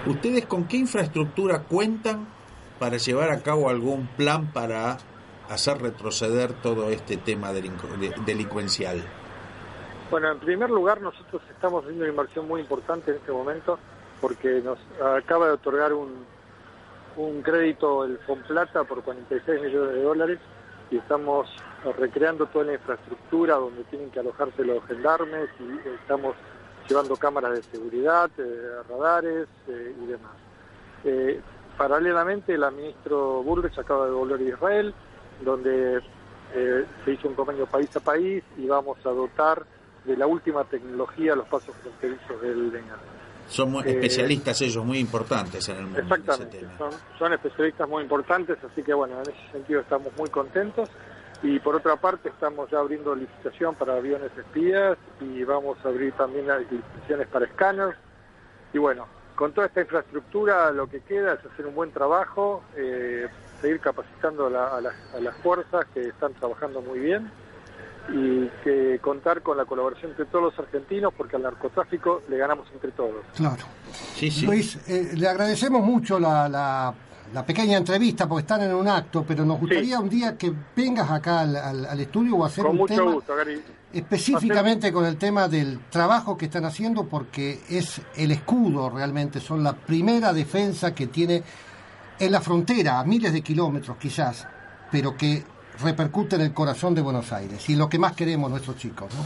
¿ustedes 0.06 0.46
con 0.46 0.66
qué 0.68 0.78
infraestructura 0.78 1.64
cuentan 1.64 2.28
para 2.80 2.98
llevar 2.98 3.32
a 3.32 3.42
cabo 3.42 3.70
algún 3.70 4.08
plan 4.16 4.52
para 4.54 4.98
hacer 5.50 5.82
retroceder 5.82 6.54
todo 6.54 6.90
este 6.90 7.18
tema 7.18 7.52
delincu- 7.52 7.98
de- 7.98 8.14
delincuencial? 8.26 9.04
Bueno, 10.12 10.32
en 10.32 10.40
primer 10.40 10.70
lugar, 10.70 11.02
nosotros 11.02 11.42
estamos 11.50 11.82
haciendo 11.84 12.04
una 12.04 12.12
inversión 12.12 12.48
muy 12.48 12.62
importante 12.62 13.10
en 13.12 13.18
este 13.18 13.32
momento 13.32 13.80
porque 14.22 14.62
nos 14.64 14.78
acaba 15.18 15.48
de 15.48 15.54
otorgar 15.54 15.92
un, 15.94 16.24
un 17.18 17.42
crédito 17.42 18.06
el 18.06 18.18
Fonplata 18.20 18.84
por 18.84 19.04
46 19.04 19.62
millones 19.62 19.94
de 19.94 20.02
dólares 20.02 20.40
y 20.92 20.98
estamos 20.98 21.48
recreando 21.98 22.46
toda 22.48 22.66
la 22.66 22.74
infraestructura 22.74 23.56
donde 23.56 23.84
tienen 23.86 24.10
que 24.10 24.20
alojarse 24.20 24.64
los 24.64 24.86
gendarmes 24.86 25.50
y 25.60 25.90
estamos 25.90 26.36
llevando 26.88 27.16
cámaras 27.16 27.54
de 27.54 27.64
seguridad, 27.64 28.30
eh, 28.38 28.82
radares 28.90 29.48
eh, 29.68 29.96
y 30.02 30.06
demás. 30.06 30.32
Eh, 31.04 31.42
paralelamente, 31.78 32.58
la 32.58 32.72
ministra 32.72 33.16
Bullrich 33.16 33.78
acaba 33.78 34.06
de 34.06 34.12
volver 34.12 34.40
a 34.40 34.44
Israel, 34.44 34.94
donde 35.42 36.02
se 36.54 37.12
hizo 37.12 37.28
un 37.28 37.34
convenio 37.34 37.66
país 37.66 37.96
a 37.96 38.00
país 38.00 38.44
y 38.58 38.68
vamos 38.68 39.04
a 39.08 39.10
dotar 39.10 39.66
de 40.06 40.16
la 40.16 40.28
última 40.28 40.64
tecnología 40.66 41.36
los 41.36 41.48
pasos 41.48 41.76
fronterizos 41.78 42.40
del 42.42 42.72
DENA. 42.72 42.96
Son 43.48 43.72
muy 43.72 43.84
Eh, 43.84 43.92
especialistas 43.92 44.62
ellos, 44.62 44.84
muy 44.86 45.00
importantes 45.00 45.68
en 45.70 45.78
el 45.78 45.84
mundo. 45.84 46.00
en 46.00 46.06
ese 46.06 46.16
Exactamente, 46.16 46.58
tema. 46.60 46.78
son, 46.78 46.92
son 47.20 47.34
especialistas 47.34 47.88
muy 47.90 48.04
importantes, 48.04 48.58
así 48.64 48.82
que 48.84 48.94
bueno, 48.94 49.16
en 49.16 49.22
ese 49.22 49.52
sentido 49.52 49.82
estamos 49.82 50.16
muy 50.18 50.30
contentos. 50.30 50.90
Y 51.44 51.60
por 51.60 51.76
otra 51.76 51.98
parte 51.98 52.30
estamos 52.30 52.70
ya 52.72 52.80
abriendo 52.80 53.14
licitación 53.14 53.76
para 53.76 53.96
aviones 53.98 54.32
espías 54.38 54.98
y 55.20 55.44
vamos 55.44 55.78
a 55.84 55.90
abrir 55.90 56.14
también 56.14 56.48
las 56.48 56.62
licitaciones 56.72 57.28
para 57.28 57.46
escáneres. 57.46 57.96
Y 58.74 58.78
bueno, 58.78 59.08
con 59.36 59.52
toda 59.52 59.68
esta 59.68 59.82
infraestructura 59.82 60.72
lo 60.72 60.88
que 60.88 61.02
queda 61.02 61.34
es 61.34 61.46
hacer 61.46 61.66
un 61.68 61.76
buen 61.76 61.92
trabajo, 61.92 62.64
eh, 62.78 63.28
seguir 63.60 63.82
capacitando 63.82 64.50
la- 64.50 64.78
a 64.78 64.80
las, 64.82 64.94
a 65.16 65.20
las 65.20 65.36
fuerzas 65.38 65.86
que 65.94 66.08
están 66.08 66.34
trabajando 66.36 66.82
muy 66.82 67.00
bien 67.00 67.30
y 68.12 68.48
que 68.64 69.00
contar 69.02 69.42
con 69.42 69.58
la 69.58 69.66
colaboración 69.66 70.12
entre 70.12 70.26
todos 70.26 70.46
los 70.46 70.60
argentinos 70.60 71.14
porque 71.18 71.36
al 71.38 71.44
narcotráfico 71.44 72.22
le 72.30 72.38
ganamos 72.38 72.68
entre 72.74 72.92
todos. 72.92 73.16
Claro. 73.36 73.64
Sí, 74.16 74.30
sí. 74.30 74.46
Luis, 74.46 74.78
eh, 74.88 75.12
le 75.16 75.28
agradecemos 75.28 75.82
mucho 75.84 76.20
la, 76.20 76.50
la- 76.50 76.94
la 77.34 77.44
pequeña 77.46 77.78
entrevista 77.78 78.28
porque 78.28 78.42
están 78.42 78.62
en 78.62 78.76
un 78.76 78.88
acto, 78.88 79.24
pero 79.28 79.44
nos 79.44 79.60
gustaría 79.60 80.00
un 80.00 80.08
día 80.10 80.38
que 80.38 80.54
vengas 80.76 81.10
acá 81.10 81.40
al, 81.40 81.56
al- 81.56 81.86
al 81.88 82.00
estudio 82.00 82.36
o 82.36 82.46
hacer 82.46 82.64
Con 82.64 82.74
un 82.74 82.78
mucho 82.80 82.94
tema 82.96 83.12
gusto, 83.14 83.36
Gary. 83.36 83.60
específicamente 83.92 84.92
con 84.94 85.06
el 85.06 85.18
tema 85.18 85.48
del 85.48 85.80
trabajo 85.90 86.38
que 86.38 86.46
están 86.46 86.66
haciendo 86.66 87.06
porque 87.06 87.62
es 87.70 88.02
el 88.16 88.32
escudo 88.32 88.90
realmente, 88.92 89.40
son 89.40 89.64
la 89.64 89.74
primera 89.74 90.32
defensa 90.34 90.94
que 90.94 91.08
tiene 91.08 91.42
en 92.20 92.32
la 92.32 92.42
frontera, 92.42 93.00
a 93.00 93.04
miles 93.04 93.34
de 93.34 93.42
kilómetros 93.42 93.98
quizás, 93.98 94.48
pero 94.92 95.18
que 95.18 95.44
repercute 95.82 96.36
en 96.36 96.42
el 96.44 96.54
corazón 96.54 96.94
de 96.96 97.02
Buenos 97.02 97.32
Aires 97.32 97.70
y 97.70 97.76
lo 97.76 97.90
que 97.90 97.98
más 98.00 98.14
queremos 98.14 98.50
nuestros 98.50 98.78
chicos, 98.78 99.14
¿no? 99.14 99.24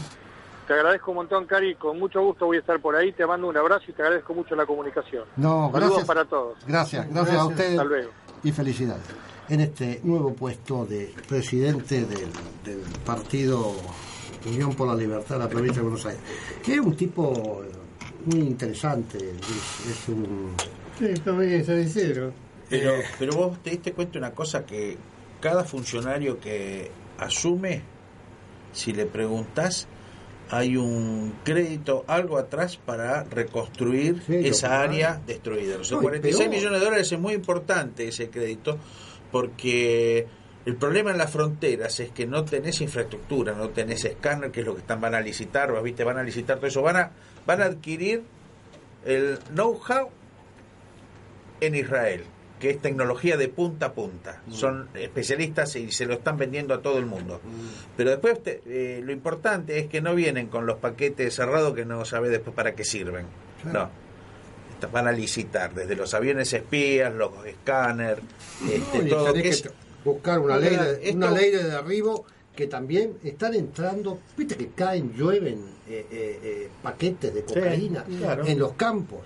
Te 0.66 0.74
agradezco 0.74 1.12
un 1.12 1.16
montón, 1.18 1.46
Cari. 1.46 1.76
Con 1.76 1.98
mucho 1.98 2.20
gusto 2.22 2.44
voy 2.46 2.58
a 2.58 2.60
estar 2.60 2.78
por 2.80 2.94
ahí. 2.94 3.12
Te 3.12 3.24
mando 3.26 3.48
un 3.48 3.56
abrazo 3.56 3.84
y 3.88 3.92
te 3.92 4.02
agradezco 4.02 4.34
mucho 4.34 4.54
la 4.54 4.66
comunicación. 4.66 5.24
No, 5.36 5.70
Saludos 5.72 5.80
gracias. 5.90 6.04
para 6.06 6.24
todos. 6.26 6.58
Gracias, 6.66 7.08
gracias, 7.10 7.36
a 7.38 7.46
ustedes 7.46 7.70
Hasta 7.72 7.84
luego. 7.84 8.10
y 8.44 8.52
felicidades. 8.52 9.02
En 9.48 9.60
este 9.60 10.00
nuevo 10.04 10.34
puesto 10.34 10.84
de 10.84 11.14
presidente 11.26 12.04
del, 12.04 12.28
del 12.64 12.82
partido 13.06 13.72
Unión 14.46 14.74
por 14.74 14.88
la 14.88 14.94
Libertad 14.94 15.36
de 15.36 15.44
la 15.44 15.48
provincia 15.48 15.76
de 15.80 15.88
Buenos 15.88 16.04
Aires, 16.04 16.20
que 16.62 16.74
es 16.74 16.80
un 16.80 16.94
tipo 16.94 17.62
eh, 17.64 17.70
muy 18.26 18.40
interesante, 18.46 19.18
Luis, 19.18 19.86
es 19.90 20.08
un... 20.08 20.52
Sí, 20.98 21.14
como 21.24 21.38
bien 21.38 21.64
cero. 21.88 22.30
Pero, 22.68 22.90
Eh. 22.96 23.04
pero 23.18 23.32
vos 23.36 23.58
te 23.62 23.70
diste 23.70 23.92
cuenta 23.94 24.12
de 24.14 24.18
una 24.18 24.32
cosa 24.32 24.66
que 24.66 24.98
cada 25.40 25.64
funcionario 25.64 26.40
que 26.40 26.90
asume, 27.18 27.82
si 28.72 28.92
le 28.92 29.06
preguntas, 29.06 29.86
hay 30.50 30.76
un 30.76 31.34
crédito, 31.44 32.04
algo 32.06 32.38
atrás 32.38 32.76
para 32.76 33.24
reconstruir 33.24 34.22
Sí, 34.26 34.36
esa 34.48 34.68
claro. 34.68 34.82
área 34.84 35.20
destruida. 35.26 35.76
Los 35.78 35.92
No, 35.92 35.98
y 35.98 36.02
46 36.02 36.38
peor. 36.48 36.54
millones 36.56 36.80
de 36.80 36.84
dólares 36.86 37.12
es 37.12 37.18
muy 37.18 37.34
importante 37.34 38.08
ese 38.08 38.30
crédito 38.30 38.78
porque 39.30 40.26
el 40.64 40.76
problema 40.76 41.10
en 41.10 41.18
las 41.18 41.30
fronteras 41.30 42.00
es 42.00 42.10
que 42.12 42.26
no 42.26 42.44
tenés 42.44 42.80
infraestructura, 42.80 43.52
no 43.54 43.68
tenés 43.70 44.04
escáner, 44.04 44.50
que 44.50 44.60
es 44.60 44.66
lo 44.66 44.74
que 44.74 44.80
están 44.80 45.00
van 45.00 45.14
a 45.14 45.20
licitar, 45.20 45.70
¿vos 45.72 45.82
¿viste? 45.82 46.04
van 46.04 46.18
a 46.18 46.22
licitar 46.22 46.56
todo 46.56 46.66
eso, 46.66 46.82
van 46.82 46.96
a, 46.96 47.10
van 47.46 47.60
a 47.62 47.66
adquirir 47.66 48.22
el 49.04 49.38
know-how 49.54 50.08
en 51.60 51.74
Israel, 51.74 52.24
que 52.58 52.70
es 52.70 52.80
tecnología 52.80 53.36
de 53.36 53.48
punta 53.48 53.86
a 53.86 53.92
punta. 53.92 54.42
Son 54.50 54.88
especialistas 54.94 55.76
y 55.76 55.92
se 55.92 56.06
lo 56.06 56.14
están 56.14 56.36
vendiendo 56.36 56.74
a 56.74 56.82
todo 56.82 56.98
el 56.98 57.06
mundo. 57.06 57.40
Pero 57.96 58.10
después 58.10 58.42
te- 58.42 58.62
eh, 58.66 59.00
lo 59.04 59.12
importante 59.12 59.78
es 59.78 59.86
que 59.88 60.00
no 60.00 60.14
vienen 60.14 60.48
con 60.48 60.66
los 60.66 60.78
paquetes 60.78 61.34
cerrados 61.34 61.74
que 61.74 61.84
no 61.84 62.04
sabe 62.04 62.28
después 62.30 62.54
para 62.56 62.74
qué 62.74 62.84
sirven. 62.84 63.26
No. 63.64 63.90
Esta- 64.74 64.86
Van 64.92 65.08
a 65.08 65.12
licitar 65.12 65.74
desde 65.74 65.96
los 65.96 66.14
aviones 66.14 66.52
espías, 66.52 67.12
los 67.12 67.30
escáneres, 67.46 68.22
este, 68.70 69.02
No, 69.04 69.08
todo 69.16 69.32
que 69.34 69.52
buscar 70.04 70.38
una 70.38 70.56
ley, 70.56 70.76
de, 70.76 70.92
Esto- 71.02 71.16
una 71.16 71.30
ley 71.32 71.50
de 71.50 71.64
derribo 71.64 72.24
que 72.54 72.66
también 72.68 73.14
están 73.24 73.54
entrando, 73.54 74.20
viste 74.36 74.56
que 74.56 74.68
caen, 74.70 75.12
llueven 75.14 75.64
eh, 75.88 76.06
eh, 76.12 76.68
paquetes 76.82 77.32
de 77.34 77.42
cocaína 77.42 78.04
claro. 78.04 78.46
en 78.46 78.58
los 78.58 78.72
campos. 78.74 79.20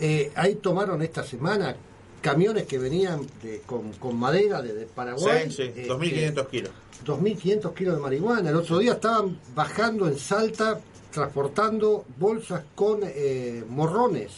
Eh, 0.00 0.30
ahí 0.36 0.54
tomaron 0.56 1.02
esta 1.02 1.22
semana 1.22 1.74
camiones 2.20 2.66
que 2.66 2.78
venían 2.78 3.20
de- 3.42 3.60
con, 3.66 3.92
con 3.94 4.16
madera 4.18 4.60
de, 4.62 4.72
de 4.74 4.86
Paraguay. 4.86 5.50
Sí, 5.50 5.56
sí, 5.56 5.62
eh, 5.76 5.86
2.500 5.88 6.46
kilos. 6.48 6.70
2.500 7.04 7.74
kilos 7.74 7.94
de 7.96 8.00
marihuana. 8.02 8.50
El 8.50 8.56
otro 8.56 8.78
día 8.78 8.92
estaban 8.94 9.38
bajando 9.54 10.08
en 10.08 10.18
Salta, 10.18 10.80
transportando 11.12 12.04
bolsas 12.18 12.62
con 12.74 13.00
eh, 13.02 13.64
morrones, 13.68 14.32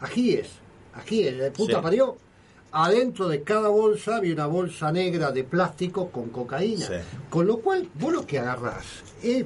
ajíes, 0.00 0.48
ajíes, 0.94 1.38
de 1.38 1.50
puta 1.50 1.76
Sí. 1.76 1.82
parió. 1.82 2.16
Adentro 2.72 3.26
de 3.28 3.42
cada 3.42 3.68
bolsa 3.68 4.16
había 4.16 4.32
una 4.34 4.46
bolsa 4.46 4.92
negra 4.92 5.32
de 5.32 5.42
plástico 5.42 6.10
con 6.10 6.28
cocaína. 6.28 6.86
Sí. 6.86 6.94
Con 7.28 7.46
lo 7.46 7.58
cual, 7.58 7.88
vos 7.94 8.12
lo 8.12 8.24
que 8.26 8.38
agarrás 8.38 8.84
es, 9.22 9.44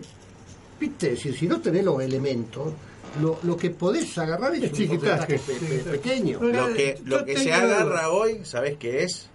viste, 0.78 1.10
decir, 1.10 1.34
si 1.36 1.46
no 1.46 1.60
tenés 1.60 1.84
los 1.84 2.02
elementos, 2.02 2.72
lo, 3.20 3.38
lo 3.42 3.56
que 3.56 3.70
podés 3.70 4.16
agarrar 4.18 4.54
es, 4.54 4.64
Es 4.64 4.78
un 4.80 4.98
porcentaje 4.98 5.38
pe- 5.38 5.38
pe- 5.38 5.58
chiquitaje. 5.60 5.90
pequeño. 5.98 6.40
Lo 6.42 6.72
que, 6.74 7.00
lo 7.04 7.24
que 7.24 7.36
se 7.38 7.52
agarra 7.52 8.10
hoy, 8.10 8.40
¿sabes 8.44 8.76
qué 8.78 9.04
es? 9.04 9.28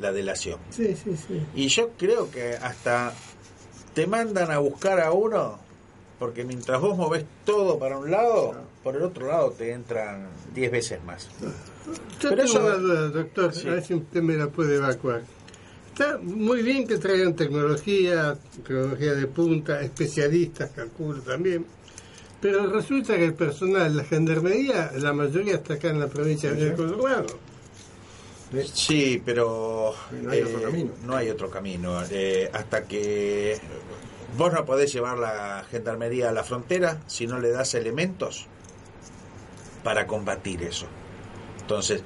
La 0.00 0.12
delación. 0.12 0.58
Sí, 0.70 0.94
sí, 0.96 1.16
sí. 1.16 1.40
Y 1.54 1.68
yo 1.68 1.90
creo 1.98 2.30
que 2.30 2.54
hasta 2.54 3.12
te 3.94 4.06
mandan 4.06 4.50
a 4.50 4.58
buscar 4.58 5.00
a 5.00 5.12
uno, 5.12 5.58
porque 6.18 6.44
mientras 6.44 6.80
vos 6.80 6.96
movés 6.96 7.24
todo 7.44 7.78
para 7.78 7.98
un 7.98 8.10
lado, 8.10 8.54
por 8.82 8.96
el 8.96 9.02
otro 9.02 9.26
lado 9.26 9.50
te 9.52 9.72
entran 9.72 10.28
10 10.54 10.70
veces 10.70 11.04
más. 11.04 11.28
Yo 11.42 12.30
Pero 12.30 12.36
tengo 12.36 12.42
eso- 12.44 12.60
una 12.64 12.74
duda, 12.76 13.08
doctor, 13.08 13.54
Sí. 13.54 13.68
a 13.68 13.72
ver 13.72 13.84
si 13.84 13.94
usted 13.94 14.22
me 14.22 14.34
la 14.36 14.46
puede 14.48 14.76
evacuar. 14.76 15.22
Está 15.92 16.16
muy 16.18 16.62
bien 16.62 16.86
que 16.86 16.96
traigan 16.96 17.34
tecnología, 17.34 18.36
tecnología 18.64 19.12
de 19.12 19.26
punta, 19.26 19.82
especialistas, 19.82 20.70
calculo 20.70 21.20
también, 21.20 21.66
pero 22.40 22.66
resulta 22.66 23.16
que 23.16 23.24
el 23.24 23.34
personal, 23.34 23.96
la 23.96 24.04
gendarmería, 24.04 24.90
la 24.96 25.12
mayoría 25.12 25.54
está 25.56 25.74
acá 25.74 25.88
en 25.90 26.00
la 26.00 26.08
provincia 26.08 26.52
de 26.52 26.74
Colorado. 26.74 27.26
Sí, 28.72 29.22
pero 29.24 29.94
No 30.10 30.30
hay 30.32 30.42
otro 30.42 30.62
camino. 30.62 30.90
no 31.04 31.16
hay 31.16 31.30
otro 31.30 31.50
camino. 31.50 32.02
Eh, 32.10 32.50
hasta 32.52 32.84
que 32.84 33.58
vos 34.36 34.52
no 34.52 34.64
podés 34.64 34.92
llevar 34.92 35.18
la 35.18 35.64
gendarmería 35.70 36.30
a 36.30 36.32
la 36.32 36.42
frontera 36.42 37.00
si 37.06 37.26
no 37.26 37.38
le 37.38 37.50
das 37.50 37.74
elementos 37.74 38.46
para 39.84 40.06
combatir 40.06 40.62
eso. 40.62 40.86
Entonces, 41.60 42.02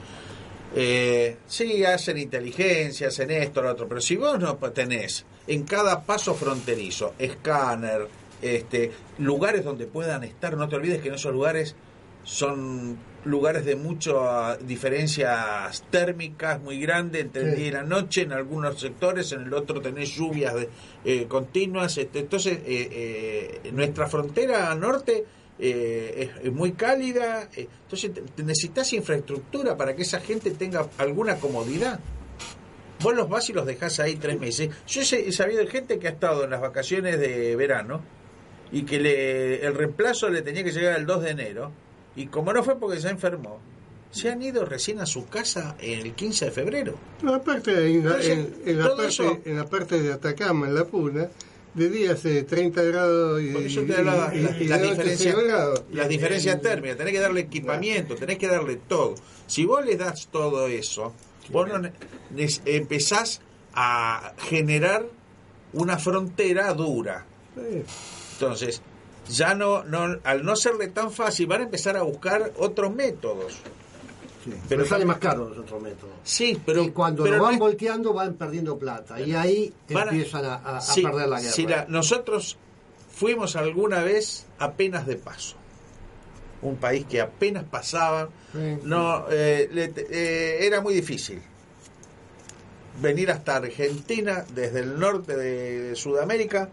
eh, 0.75 1.39
sí, 1.47 1.85
hacen 1.85 2.19
inteligencia, 2.19 3.09
hacen 3.09 3.31
esto, 3.31 3.63
lo 3.63 3.71
otro, 3.71 3.89
pero 3.89 4.01
si 4.01 4.17
vos 4.17 4.39
no 4.39 4.57
tenés 4.57 5.25
en 5.47 5.63
cada 5.65 6.03
paso 6.03 6.35
fronterizo, 6.35 7.15
escáner, 7.19 8.07
este, 8.45 8.93
lugares 9.19 9.65
donde 9.65 9.87
puedan 9.87 10.25
estar, 10.25 10.57
no 10.57 10.69
te 10.69 10.77
olvides 10.77 11.01
que 11.01 11.09
en 11.09 11.15
esos 11.15 11.33
lugares 11.33 11.75
son 12.23 12.97
lugares 13.25 13.65
de 13.65 13.77
muchas 13.77 14.67
diferencias 14.67 15.83
térmicas 15.91 16.61
muy 16.61 16.79
grandes 16.81 17.23
entre 17.23 17.43
el 17.43 17.57
día 17.57 17.67
y 17.69 17.71
la 17.71 17.83
noche, 17.83 18.23
en 18.23 18.33
algunos 18.33 18.79
sectores, 18.81 19.33
en 19.33 19.43
el 19.43 19.53
otro 19.55 19.81
tenés 19.81 20.11
lluvias 20.15 20.55
de- 20.55 20.69
eh, 21.05 21.27
continuas, 21.27 21.97
este, 21.99 22.21
entonces 22.21 22.59
eh, 22.67 23.61
eh, 23.65 23.71
nuestra 23.73 24.07
frontera 24.09 24.75
norte 24.75 25.25
eh, 25.59 26.31
es, 26.39 26.47
es 26.47 26.53
muy 26.53 26.73
cálida, 26.73 27.49
eh, 27.57 27.69
entonces 27.85 28.11
necesitas 28.39 28.93
infraestructura 28.93 29.77
para 29.77 29.95
que 29.95 30.03
esa 30.03 30.21
gente 30.21 30.51
tenga 30.51 30.87
alguna 30.99 31.37
comodidad. 31.37 32.01
Vos 33.01 33.15
los 33.15 33.29
vas 33.29 33.49
y 33.51 33.53
los 33.53 33.67
dejás 33.67 34.01
ahí 34.01 34.17
tres 34.17 34.39
meses. 34.41 34.71
Yo 34.87 35.03
he 35.03 35.33
sabido 35.33 35.61
de 35.61 35.67
gente 35.67 35.99
que 35.99 36.09
ha 36.09 36.13
estado 36.13 36.45
en 36.45 36.51
las 36.51 36.61
vacaciones 36.61 37.19
de 37.21 37.55
verano 37.55 38.01
y 38.75 38.83
que 38.83 38.99
le, 39.01 39.65
el 39.65 39.75
reemplazo 39.75 40.29
le 40.29 40.43
tenía 40.43 40.63
que 40.65 40.73
llegar 40.73 40.99
el 40.99 41.07
2 41.07 41.23
de 41.23 41.31
enero 41.31 41.71
y 42.17 42.27
como 42.27 42.53
no 42.53 42.63
fue 42.63 42.79
porque 42.79 43.01
se 43.01 43.09
enfermó, 43.09 43.59
se 44.11 44.31
han 44.31 44.43
ido 44.43 44.65
recién 44.65 45.01
a 45.01 45.07
su 45.07 45.27
casa 45.29 45.77
el 45.81 46.13
15 46.15 46.45
de 46.47 46.51
febrero. 46.51 46.95
No, 47.23 47.35
aparte, 47.35 47.71
en 47.73 48.05
la, 48.05 48.11
Entonces, 48.11 48.31
en, 48.31 48.55
en 48.67 48.79
la 48.79 48.85
parte, 48.89 49.07
eso- 49.07 49.39
en 49.45 49.57
la 49.57 49.65
parte 49.67 50.01
de 50.03 50.13
Atacama, 50.13 50.67
en 50.69 50.75
la 50.75 50.85
Puna, 50.85 51.29
de 51.75 51.89
día 51.91 52.13
hace 52.13 52.45
30 52.45 52.83
grados 52.85 53.43
y, 53.43 53.49
Por 53.49 53.63
eso 53.63 53.83
te 53.83 53.97
hablaba, 53.97 54.33
y- 54.35 54.41
la- 54.43 54.57
y 54.59 54.69
las 54.69 54.83
diferencias, 54.83 55.35
0 55.37 55.47
grados. 55.49 55.83
las 55.93 56.09
diferencias 56.09 56.61
térmicas, 56.63 56.97
tenés 56.97 57.13
que 57.13 57.19
darle 57.21 57.41
equipamiento, 57.41 58.15
tenés 58.15 58.39
que 58.39 58.47
darle 58.47 58.77
todo. 58.77 59.15
Si 59.49 59.65
vos 59.65 59.85
le 59.85 59.97
das 59.97 60.29
todo 60.31 60.69
eso, 60.69 61.13
vos 61.51 61.69
no 61.69 61.81
empezás 62.67 63.41
a 63.73 64.35
generar 64.39 65.07
una 65.73 65.99
frontera 65.99 66.73
dura. 66.75 67.27
Sí. 67.57 67.83
Entonces, 68.35 68.83
ya 69.29 69.55
no, 69.55 69.85
no, 69.85 70.19
al 70.25 70.45
no 70.45 70.55
serle 70.57 70.89
tan 70.89 71.11
fácil, 71.11 71.47
van 71.47 71.63
a 71.63 71.65
empezar 71.65 71.97
a 71.97 72.03
buscar 72.03 72.53
otros 72.59 72.95
métodos. 72.95 73.55
Pero 74.45 74.59
Pero 74.69 74.85
sale 74.85 75.07
más 75.07 75.17
caro 75.19 75.49
los 75.49 75.59
otros 75.59 75.81
métodos. 75.81 76.13
Sí, 76.23 76.61
pero 76.67 76.83
y 76.85 76.91
cuando 76.91 77.23
pero 77.23 77.37
lo 77.37 77.39
no 77.39 77.45
van 77.45 77.55
es- 77.55 77.61
volteando 77.61 78.13
van 78.13 78.35
perdiendo 78.35 78.79
plata. 78.79 79.19
Y 79.19 79.35
ahí 79.35 79.73
Van 79.89 80.09
empiezan 80.09 80.45
a, 80.45 80.55
a- 80.57 80.77
a 80.77 80.81
Sí, 80.83 81.03
perder 81.03 81.29
la 81.29 81.41
guerra. 81.41 81.53
sí, 81.55 81.67
la- 81.67 81.87
nosotros 81.89 82.59
fuimos 83.15 83.57
alguna 83.57 84.03
vez 84.03 84.45
apenas 84.59 85.07
de 85.07 85.17
paso. 85.17 85.57
Un 86.61 86.77
país 86.77 87.07
que 87.07 87.23
apenas 87.23 87.65
pasaba. 87.65 88.29
Sí. 88.53 88.79
No, 88.83 89.25
eh, 89.31 89.69
le- 89.73 89.95
eh, 89.97 90.67
era 90.67 90.83
muy 90.83 90.93
difícil 90.93 91.41
venir 93.01 93.31
hasta 93.31 93.57
Argentina 93.57 94.45
desde 94.55 94.81
el 94.81 94.99
norte 95.01 95.37
de 95.37 95.97
Sudamérica 95.97 96.69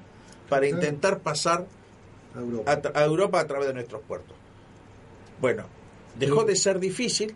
para 0.52 0.68
intentar 0.68 1.20
pasar 1.20 1.66
A 2.36 2.40
Europa. 2.40 2.72
a, 2.72 2.82
tra- 2.82 2.92
a 2.94 3.04
Europa 3.06 3.40
a 3.40 3.48
través 3.48 3.68
de 3.70 3.74
nuestros 3.74 4.02
puertos. 4.04 4.36
Bueno, 5.40 5.64
dejó 6.20 6.44
de 6.44 6.56
ser 6.58 6.80
difícil 6.80 7.34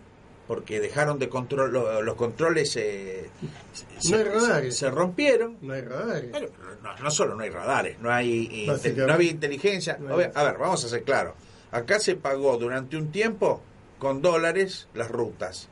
porque 0.47 0.79
dejaron 0.79 1.17
de 1.17 1.27
control 1.29 1.71
lo- 1.73 2.01
los 2.03 2.15
controles 2.15 2.75
eh, 2.75 3.29
se, 3.73 4.11
No 4.11 4.17
hay 4.17 4.23
se- 4.23 4.29
radares. 4.29 4.77
se 4.77 4.91
rompieron 4.91 5.57
No 5.61 5.73
hay 5.73 5.81
radares. 5.81 6.29
bueno, 6.29 6.47
no, 6.83 6.97
no 6.99 7.09
solo 7.11 7.35
no 7.35 7.41
hay 7.43 7.49
radares, 7.49 7.97
no 7.99 8.11
hay 8.11 8.67
no 8.95 9.13
había 9.13 9.31
inteligencia. 9.31 9.97
No 9.97 10.17
hay- 10.17 10.29
a 10.35 10.43
ver, 10.43 10.57
vamos 10.57 10.83
a 10.83 10.89
ser 10.89 11.03
claros. 11.03 11.33
Acá 11.71 11.99
se 11.99 12.15
pagó 12.15 12.57
durante 12.57 12.95
un 12.97 13.11
tiempo 13.11 13.61
con 13.97 14.21
dólares 14.21 14.87
las 14.93 15.09
rutas. 15.09 15.69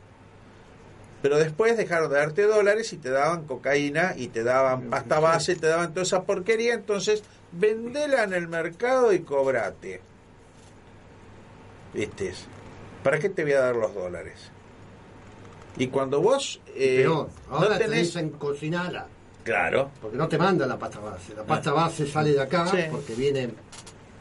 Pero 1.24 1.39
después 1.39 1.77
dejaron 1.77 2.12
de 2.12 2.18
darte 2.18 2.44
dólares 2.44 2.92
y 2.94 2.98
te 2.98 3.10
daban 3.10 3.46
cocaína 3.48 4.13
y 4.18 4.27
te 4.27 4.44
daban 4.44 4.89
pasta 4.89 5.20
base, 5.22 5.56
te 5.56 5.68
daban 5.68 5.92
toda 5.94 6.03
esa 6.03 6.24
porquería. 6.24 6.74
Entonces, 6.74 7.24
vendela 7.53 8.24
en 8.24 8.34
el 8.34 8.50
mercado 8.50 9.13
y 9.13 9.20
cobrate. 9.22 10.01
¿Viste? 11.94 12.34
¿Para 13.03 13.20
qué 13.20 13.30
te 13.30 13.44
voy 13.44 13.53
a 13.53 13.62
dar 13.62 13.75
los 13.75 13.94
dólares? 13.96 14.51
Y 15.77 15.88
cuando 15.88 16.22
vos 16.22 16.60
eh, 16.75 17.00
Peor, 17.03 17.30
ahora 17.50 17.70
no 17.70 17.77
te 17.77 17.89
dicen 17.89 18.30
cocinala. 18.32 19.08
Claro, 19.44 19.92
Porque 20.01 20.18
no 20.18 20.27
te 20.27 20.38
mandan 20.38 20.70
la 20.70 20.77
pasta 20.77 21.00
base. 21.00 21.34
La 21.36 21.44
pasta 21.44 21.72
base 21.72 22.08
sale 22.08 22.32
de 22.32 22.42
acá 22.42 22.68
Sí. 22.68 22.77
porque 22.92 23.13
viene 23.15 23.50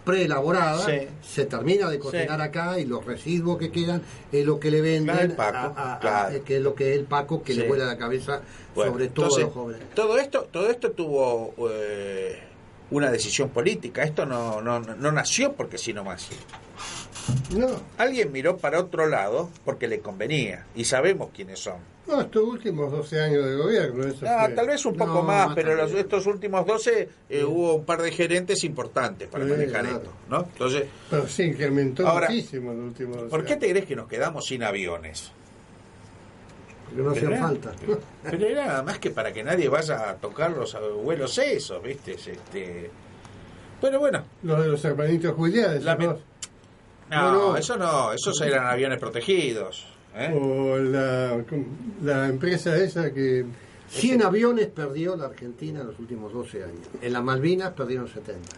preelaborada, 0.05 0.85
Sí. 0.87 1.09
se 1.23 1.47
termina 1.47 1.89
de 1.89 1.99
cocinar 1.99 2.39
Sí. 2.41 2.45
acá 2.47 2.79
y 2.79 2.87
los 2.87 3.05
residuos 3.05 3.59
que 3.59 3.71
quedan 3.71 4.03
es 4.33 4.45
lo 4.45 4.59
que 4.59 4.71
le 4.71 4.81
venden, 4.81 5.37
Paco, 5.37 5.57
a- 5.57 5.63
a- 5.81 5.95
a- 5.97 5.99
claro. 6.01 6.45
que 6.45 6.57
es 6.57 6.63
lo 6.63 6.75
que 6.75 6.93
es 6.93 6.99
el 6.99 7.05
Paco 7.05 7.43
que 7.43 7.55
Sí. 7.55 7.61
le 7.61 7.69
vuela 7.69 7.85
la 7.87 7.97
cabeza 7.97 8.41
Bueno, 8.75 8.93
sobre 8.93 9.09
todo 9.09 9.25
entonces, 9.27 9.45
a 9.45 9.47
los 9.47 9.55
jóvenes. 9.55 9.83
Todo 9.95 10.19
esto, 10.19 10.49
todo 10.51 10.71
esto 10.71 10.91
tuvo 10.93 11.55
eh, 11.71 12.39
una 12.91 13.11
decisión 13.11 13.49
política. 13.51 14.03
Esto 14.03 14.27
no, 14.27 14.61
no, 14.61 14.81
no 14.81 15.13
nació 15.13 15.53
porque 15.53 15.79
sí 15.79 15.93
nomás. 15.93 16.29
No, 17.57 17.69
Alguien 17.99 18.33
miró 18.33 18.57
para 18.57 18.81
otro 18.81 19.07
lado 19.07 19.51
porque 19.65 19.87
le 19.89 20.01
convenía. 20.01 20.67
Y 20.75 20.85
sabemos 20.85 21.31
quiénes 21.35 21.59
son. 21.61 21.77
no, 22.07 22.21
estos 22.23 22.43
últimos 22.43 22.91
12 22.91 23.21
años 23.21 23.45
de 23.45 23.55
gobierno. 23.57 24.05
Eso 24.05 24.27
Ah, 24.29 24.45
fue. 24.47 24.55
tal 24.55 24.67
vez 24.67 24.85
un 24.87 24.95
poco 24.97 25.15
No, 25.15 25.23
más, 25.23 25.47
más 25.49 25.55
pero 25.55 25.75
los, 25.75 25.93
estos 25.93 26.27
últimos 26.27 26.67
12 26.67 27.09
eh, 27.29 27.45
hubo 27.45 27.75
un 27.75 27.85
par 27.85 28.03
de 28.03 28.11
gerentes 28.11 28.65
importantes 28.65 29.29
para 29.29 29.45
Sí, 29.45 29.51
manejar 29.51 29.83
claro. 29.83 29.97
esto. 29.99 30.11
¿no? 30.29 30.39
Entonces, 30.43 30.85
Pero 31.11 31.29
se 31.29 31.45
incrementó 31.47 32.07
Ahora, 32.09 32.29
muchísimo 32.29 32.73
en 32.73 32.79
los 32.79 32.87
últimos 32.89 33.17
12 33.17 33.29
¿por 33.31 33.45
qué 33.45 33.57
te 33.57 33.71
crees 33.71 33.87
que 33.87 33.97
nos 33.97 34.09
quedamos 34.09 34.47
sin 34.47 34.63
aviones? 34.65 35.31
Porque 36.89 37.03
no 37.03 37.11
hacían 37.11 37.25
Pero 37.31 37.37
era- 37.37 37.47
falta. 37.47 37.73
Pero 38.31 38.47
era 38.47 38.67
nada 38.67 38.83
más 38.83 38.99
que 38.99 39.11
para 39.11 39.33
que 39.33 39.43
nadie 39.45 39.69
vaya 39.69 40.11
a 40.11 40.15
tocar 40.17 40.51
los 40.53 40.77
vuelos 41.03 41.37
esos, 41.39 41.83
¿viste? 41.83 42.13
Este... 42.13 42.91
Pero 43.81 43.99
bueno, 43.99 44.25
Los 44.43 44.61
de 44.63 44.69
los 44.69 44.85
hermanitos 44.85 45.35
esos 45.35 46.19
no, 47.21 47.33
No, 47.51 47.57
eso 47.57 47.77
no, 47.77 48.13
esos 48.13 48.41
eran 48.41 48.67
aviones 48.67 48.99
protegidos. 48.99 49.87
¿eh? 50.17 50.33
O 50.35 50.77
la, 50.79 51.43
la 52.03 52.29
empresa 52.29 52.77
esa 52.77 53.13
que 53.13 53.45
100 53.89 54.23
aviones 54.23 54.67
perdió 54.69 55.17
la 55.17 55.27
Argentina 55.27 55.81
en 55.81 55.89
los 55.89 55.99
últimos 55.99 56.33
12 56.33 56.65
años. 56.65 56.87
En 57.01 57.13
las 57.13 57.23
Malvinas 57.23 57.73
perdieron 57.73 58.09
70. 58.09 58.57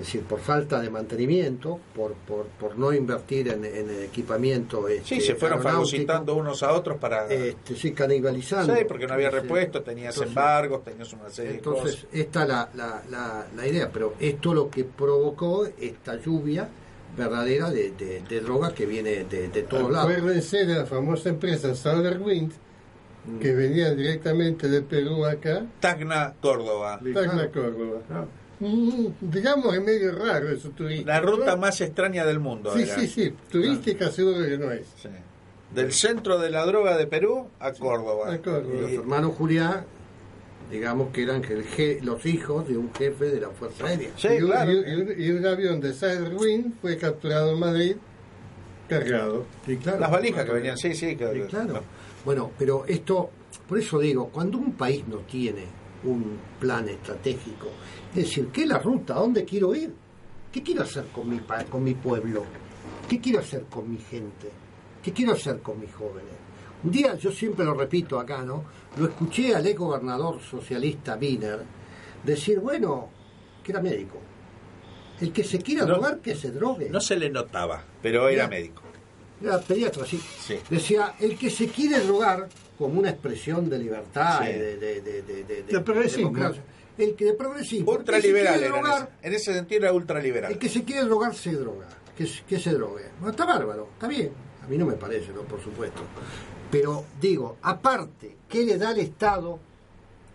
Es 0.00 0.06
decir, 0.06 0.22
por 0.22 0.40
falta 0.40 0.80
de 0.80 0.88
mantenimiento, 0.88 1.78
por, 1.94 2.14
por, 2.14 2.46
por 2.46 2.78
no 2.78 2.90
invertir 2.90 3.48
en, 3.48 3.66
en 3.66 4.04
equipamiento. 4.04 4.86
Sí, 5.04 5.16
este, 5.16 5.20
se 5.20 5.34
fueron 5.34 5.60
fagocitando 5.62 6.34
unos 6.36 6.62
a 6.62 6.72
otros 6.72 6.96
para... 6.96 7.26
Este, 7.30 7.76
sí, 7.76 7.92
canibalizando. 7.92 8.74
sí, 8.74 8.84
porque 8.88 9.06
no 9.06 9.12
había 9.12 9.26
Entonces, 9.26 9.42
repuesto, 9.50 9.82
tenías 9.82 10.14
entonces- 10.14 10.28
embargos, 10.34 10.84
tenías 10.84 11.12
una 11.12 11.28
serie 11.28 11.50
Entonces, 11.56 11.84
de 11.84 11.90
cosas. 12.06 12.14
esta 12.14 12.42
es 12.44 12.48
la, 12.48 12.68
la, 12.76 13.02
la, 13.10 13.46
la 13.54 13.66
idea, 13.66 13.90
pero 13.92 14.14
esto 14.18 14.54
lo 14.54 14.70
que 14.70 14.84
provocó 14.84 15.66
esta 15.78 16.16
lluvia 16.16 16.66
verdadera 17.16 17.70
de, 17.70 17.90
de, 17.92 18.22
de 18.28 18.40
droga 18.40 18.72
que 18.74 18.86
viene 18.86 19.24
de, 19.24 19.48
de 19.48 19.62
todos 19.62 19.90
lados. 19.90 20.12
acuérdense 20.12 20.64
de 20.64 20.74
la 20.74 20.86
famosa 20.86 21.28
empresa 21.28 21.74
Solar 21.74 22.20
Wind 22.20 22.52
que 23.40 23.52
venía 23.54 23.94
directamente 23.94 24.68
de 24.68 24.80
Perú 24.82 25.26
acá, 25.26 25.64
Tacna, 25.78 26.34
Córdoba. 26.40 26.98
Tacna, 27.12 27.48
Córdoba. 27.50 28.00
Mm, 28.60 29.06
digamos 29.20 29.74
es 29.74 29.82
medio 29.82 30.12
raro 30.12 30.48
eso 30.50 30.70
turístico. 30.70 31.08
La 31.08 31.20
ruta 31.20 31.52
¿no? 31.52 31.58
más 31.58 31.80
extraña 31.80 32.24
del 32.24 32.40
mundo. 32.40 32.72
Sí, 32.74 32.82
era. 32.82 32.94
sí, 32.98 33.06
sí, 33.06 33.34
turística 33.50 34.10
seguro 34.10 34.44
que 34.44 34.58
no 34.58 34.70
es. 34.70 34.86
Sí. 34.96 35.08
Del 35.74 35.92
centro 35.92 36.38
de 36.38 36.50
la 36.50 36.64
droga 36.66 36.96
de 36.96 37.06
Perú 37.06 37.48
a 37.60 37.72
Córdoba. 37.72 38.32
a 38.32 38.38
Córdoba. 38.38 38.80
Los 38.82 38.92
hermanos 38.92 39.34
Julián, 39.36 39.84
digamos 40.70 41.10
que 41.12 41.22
eran 41.24 41.42
el 41.44 41.64
je- 41.66 42.00
los 42.02 42.24
hijos 42.26 42.66
de 42.68 42.76
un 42.78 42.92
jefe 42.94 43.26
de 43.26 43.40
la 43.40 43.50
Fuerza 43.50 43.86
Aérea. 43.86 44.10
Sí, 44.16 44.28
y, 44.38 44.42
un, 44.42 44.50
claro. 44.50 44.70
y 44.72 44.76
un- 44.76 44.86
y 44.88 44.94
un- 44.94 45.20
y 45.22 45.30
un 45.30 45.46
avión 45.46 45.80
de 45.80 45.92
Wind 46.38 46.74
fue 46.80 46.96
capturado 46.96 47.52
en 47.52 47.58
Madrid 47.60 47.96
cargado. 48.88 49.46
Claro. 49.82 50.00
Las 50.00 50.10
valijas 50.10 50.44
que 50.44 50.52
venían, 50.52 50.76
sí, 50.76 50.94
sí. 50.94 51.16
que- 51.16 51.32
Sí, 51.32 51.40
claro. 51.48 51.82
Bueno, 52.24 52.50
pero 52.58 52.84
esto, 52.86 53.30
por 53.68 53.78
eso 53.78 53.98
digo, 53.98 54.28
cuando 54.28 54.58
un 54.58 54.72
país 54.72 55.06
no 55.08 55.18
tiene 55.18 55.64
un 56.04 56.38
plan 56.58 56.88
estratégico, 56.88 57.68
es 58.10 58.16
decir, 58.16 58.48
¿qué 58.52 58.62
es 58.62 58.68
la 58.68 58.78
ruta? 58.78 59.14
¿A 59.14 59.18
dónde 59.20 59.44
quiero 59.44 59.74
ir? 59.74 59.92
¿Qué 60.52 60.62
quiero 60.62 60.82
hacer 60.82 61.04
con 61.14 61.28
mi, 61.30 61.40
con 61.70 61.84
mi 61.84 61.94
pueblo? 61.94 62.44
¿Qué 63.08 63.20
quiero 63.20 63.38
hacer 63.38 63.64
con 63.70 63.88
mi 63.90 63.98
gente? 63.98 64.50
¿Qué 65.02 65.12
quiero 65.12 65.32
hacer 65.32 65.60
con 65.60 65.78
mis 65.80 65.92
jóvenes? 65.94 66.34
Un 66.82 66.90
día, 66.90 67.14
yo 67.16 67.30
siempre 67.30 67.64
lo 67.64 67.74
repito 67.74 68.18
acá, 68.18 68.42
¿no? 68.42 68.64
Lo 68.96 69.06
escuché 69.06 69.54
al 69.54 69.66
ex 69.66 69.78
gobernador 69.78 70.40
socialista 70.40 71.16
Wiener 71.20 71.60
decir, 72.24 72.58
bueno, 72.60 73.08
que 73.62 73.72
era 73.72 73.80
médico. 73.82 74.18
El 75.20 75.32
que 75.32 75.44
se 75.44 75.58
quiera 75.58 75.82
No. 75.82 75.88
drogar, 75.94 76.20
que 76.20 76.34
se 76.34 76.50
drogue. 76.50 76.88
No 76.88 77.00
se 77.00 77.16
le 77.16 77.28
notaba, 77.28 77.82
pero 78.02 78.28
era 78.28 78.48
médico. 78.48 78.82
Era 79.42 79.58
pediatra, 79.60 80.04
sí. 80.06 80.18
Sí. 80.40 80.58
Decía, 80.70 81.14
el 81.20 81.36
que 81.38 81.50
se 81.50 81.68
quiere 81.68 82.00
drogar 82.00 82.48
como 82.78 82.98
una 83.00 83.10
expresión 83.10 83.68
de 83.68 83.78
libertad, 83.78 84.40
Sí. 84.42 84.50
y 84.50 84.52
de, 84.58 84.76
de, 84.78 85.00
de, 85.02 85.22
de, 85.22 85.44
de- 85.44 85.62
De 85.64 85.80
progresismo. 85.80 86.30
democracia. 86.30 86.62
El 86.96 87.14
que 87.14 87.24
de 87.26 87.34
progresismo. 87.34 87.92
Ultraliberal 87.92 88.62
en 88.62 88.70
drogar, 88.72 89.02
ese, 89.20 89.26
en 89.28 89.34
ese 89.34 89.54
sentido 89.54 89.80
era 89.82 89.92
ultraliberal. 89.92 90.52
El 90.52 90.58
que 90.58 90.68
se 90.68 90.84
quiere 90.84 91.02
drogar 91.04 91.34
se 91.34 91.52
droga. 91.52 91.86
Que, 92.16 92.26
se- 92.26 92.42
que 92.44 92.58
se 92.58 92.72
drogue. 92.72 93.04
Bueno, 93.18 93.30
está 93.30 93.44
bárbaro, 93.46 93.88
está 93.94 94.06
bien. 94.08 94.30
A 94.62 94.66
mí 94.66 94.76
no 94.76 94.84
me 94.86 94.94
parece, 94.94 95.32
¿no? 95.32 95.42
Por 95.42 95.62
supuesto. 95.62 96.00
Pero 96.70 97.04
digo, 97.20 97.56
aparte, 97.62 98.36
¿qué 98.48 98.64
le 98.64 98.78
da 98.78 98.92
el 98.92 99.00
Estado 99.00 99.58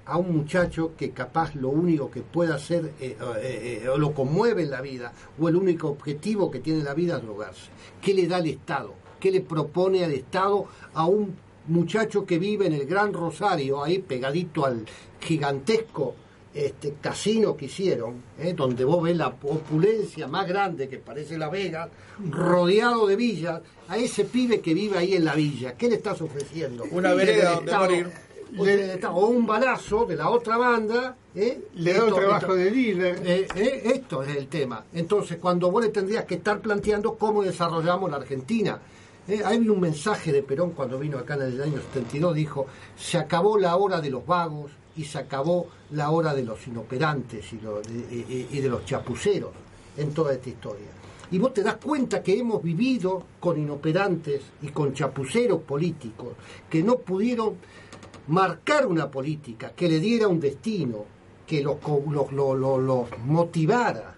a 0.05 0.17
un 0.17 0.35
muchacho 0.35 0.91
que 0.97 1.11
capaz 1.11 1.55
lo 1.55 1.69
único 1.69 2.11
que 2.11 2.21
puede 2.21 2.53
hacer 2.53 2.93
eh, 2.99 3.17
eh, 3.41 3.81
eh, 3.83 3.89
o 3.89 3.97
lo 3.97 4.13
conmueve 4.13 4.63
en 4.63 4.71
la 4.71 4.81
vida 4.81 5.13
o 5.39 5.49
el 5.49 5.55
único 5.55 5.87
objetivo 5.89 6.51
que 6.51 6.59
tiene 6.59 6.79
en 6.79 6.85
la 6.85 6.93
vida 6.93 7.17
es 7.17 7.23
drogarse? 7.23 7.69
¿Qué 8.01 8.13
le 8.13 8.27
da 8.27 8.39
el 8.39 8.47
Estado? 8.47 8.93
¿Qué 9.19 9.31
le 9.31 9.41
propone 9.41 10.03
al 10.03 10.11
Estado 10.11 10.65
a 10.93 11.05
un 11.05 11.35
muchacho 11.67 12.25
que 12.25 12.37
vive 12.37 12.67
en 12.67 12.73
el 12.73 12.85
Gran 12.85 13.13
Rosario, 13.13 13.83
ahí 13.83 13.99
pegadito 13.99 14.65
al 14.65 14.85
gigantesco 15.19 16.15
este 16.55 16.95
casino 17.01 17.55
que 17.57 17.65
hicieron, 17.65 18.15
¿eh? 18.39 18.53
donde 18.53 18.85
vos 18.85 19.03
ves 19.03 19.17
la 19.17 19.27
opulencia 19.27 20.27
más 20.27 20.47
grande 20.47 20.87
que 20.87 20.97
parece 20.99 21.37
La 21.37 21.49
Vega, 21.49 21.89
rodeado 22.29 23.05
de 23.07 23.15
villas, 23.17 23.61
a 23.89 23.97
ese 23.97 24.23
pibe 24.25 24.61
que 24.61 24.73
vive 24.73 24.97
ahí 24.97 25.13
en 25.15 25.25
la 25.25 25.35
villa, 25.35 25.73
¿qué 25.77 25.89
le 25.89 25.95
estás 25.95 26.21
ofreciendo? 26.21 26.85
Una 26.91 27.13
vereda 27.13 27.55
donde 27.55 27.73
morir. 27.73 28.09
o 29.11 29.25
un 29.27 29.45
balazo 29.45 30.05
de 30.05 30.15
la 30.15 30.29
otra 30.29 30.55
banda, 30.57 31.15
¿eh? 31.35 31.59
Le 31.75 31.93
da 31.93 32.05
un 32.05 32.13
trabajo 32.15 32.37
esto- 32.53 32.55
de 32.55 32.71
líder. 32.71 33.21
eh, 33.25 33.47
eh, 33.55 33.81
esto 33.95 34.23
es 34.23 34.35
el 34.35 34.47
tema. 34.47 34.85
Entonces, 34.93 35.37
cuando 35.37 35.69
vos 35.69 35.83
le 35.83 35.89
tendrías 35.89 36.23
que 36.25 36.35
estar 36.35 36.59
planteando 36.61 37.15
cómo 37.15 37.43
desarrollamos 37.43 38.09
la 38.09 38.17
Argentina. 38.17 38.79
Hay 39.43 39.57
un 39.57 39.79
mensaje 39.81 40.31
de 40.31 40.43
Perón 40.43 40.71
cuando 40.71 40.99
vino 40.99 41.17
acá 41.17 41.33
en 41.33 41.41
el 41.41 41.61
año 41.61 41.81
72, 41.81 42.35
dijo, 42.35 42.67
se 42.95 43.17
acabó 43.17 43.57
la 43.57 43.75
hora 43.75 43.99
de 43.99 44.11
los 44.11 44.23
vagos 44.25 44.71
y 44.97 45.03
se 45.03 45.17
acabó 45.17 45.67
la 45.91 46.09
hora 46.11 46.33
de 46.33 46.43
los 46.43 46.65
inoperantes 46.67 47.51
y, 47.53 47.59
lo- 47.59 47.81
y- 47.81 48.59
de 48.61 48.69
los 48.69 48.85
chapuceros 48.85 49.51
en 49.97 50.13
toda 50.13 50.33
esta 50.33 50.49
historia. 50.49 50.87
Y 51.31 51.37
vos 51.39 51.53
te 51.53 51.63
das 51.63 51.75
cuenta 51.77 52.21
que 52.21 52.37
hemos 52.39 52.61
vivido 52.61 53.23
con 53.39 53.59
inoperantes 53.59 54.41
y 54.61 54.67
con 54.69 54.93
chapuceros 54.93 55.61
políticos 55.61 56.29
que 56.69 56.83
no 56.83 56.97
pudieron 56.99 57.55
marcar 58.27 58.85
una 58.87 59.09
política 59.11 59.71
que 59.75 59.87
le 59.89 59.99
diera 59.99 60.27
un 60.27 60.39
destino, 60.39 61.05
que 61.45 61.61
los, 61.61 61.77
los- 62.09 62.31
los- 62.31 62.79
los 62.81 63.19
motivara 63.25 64.15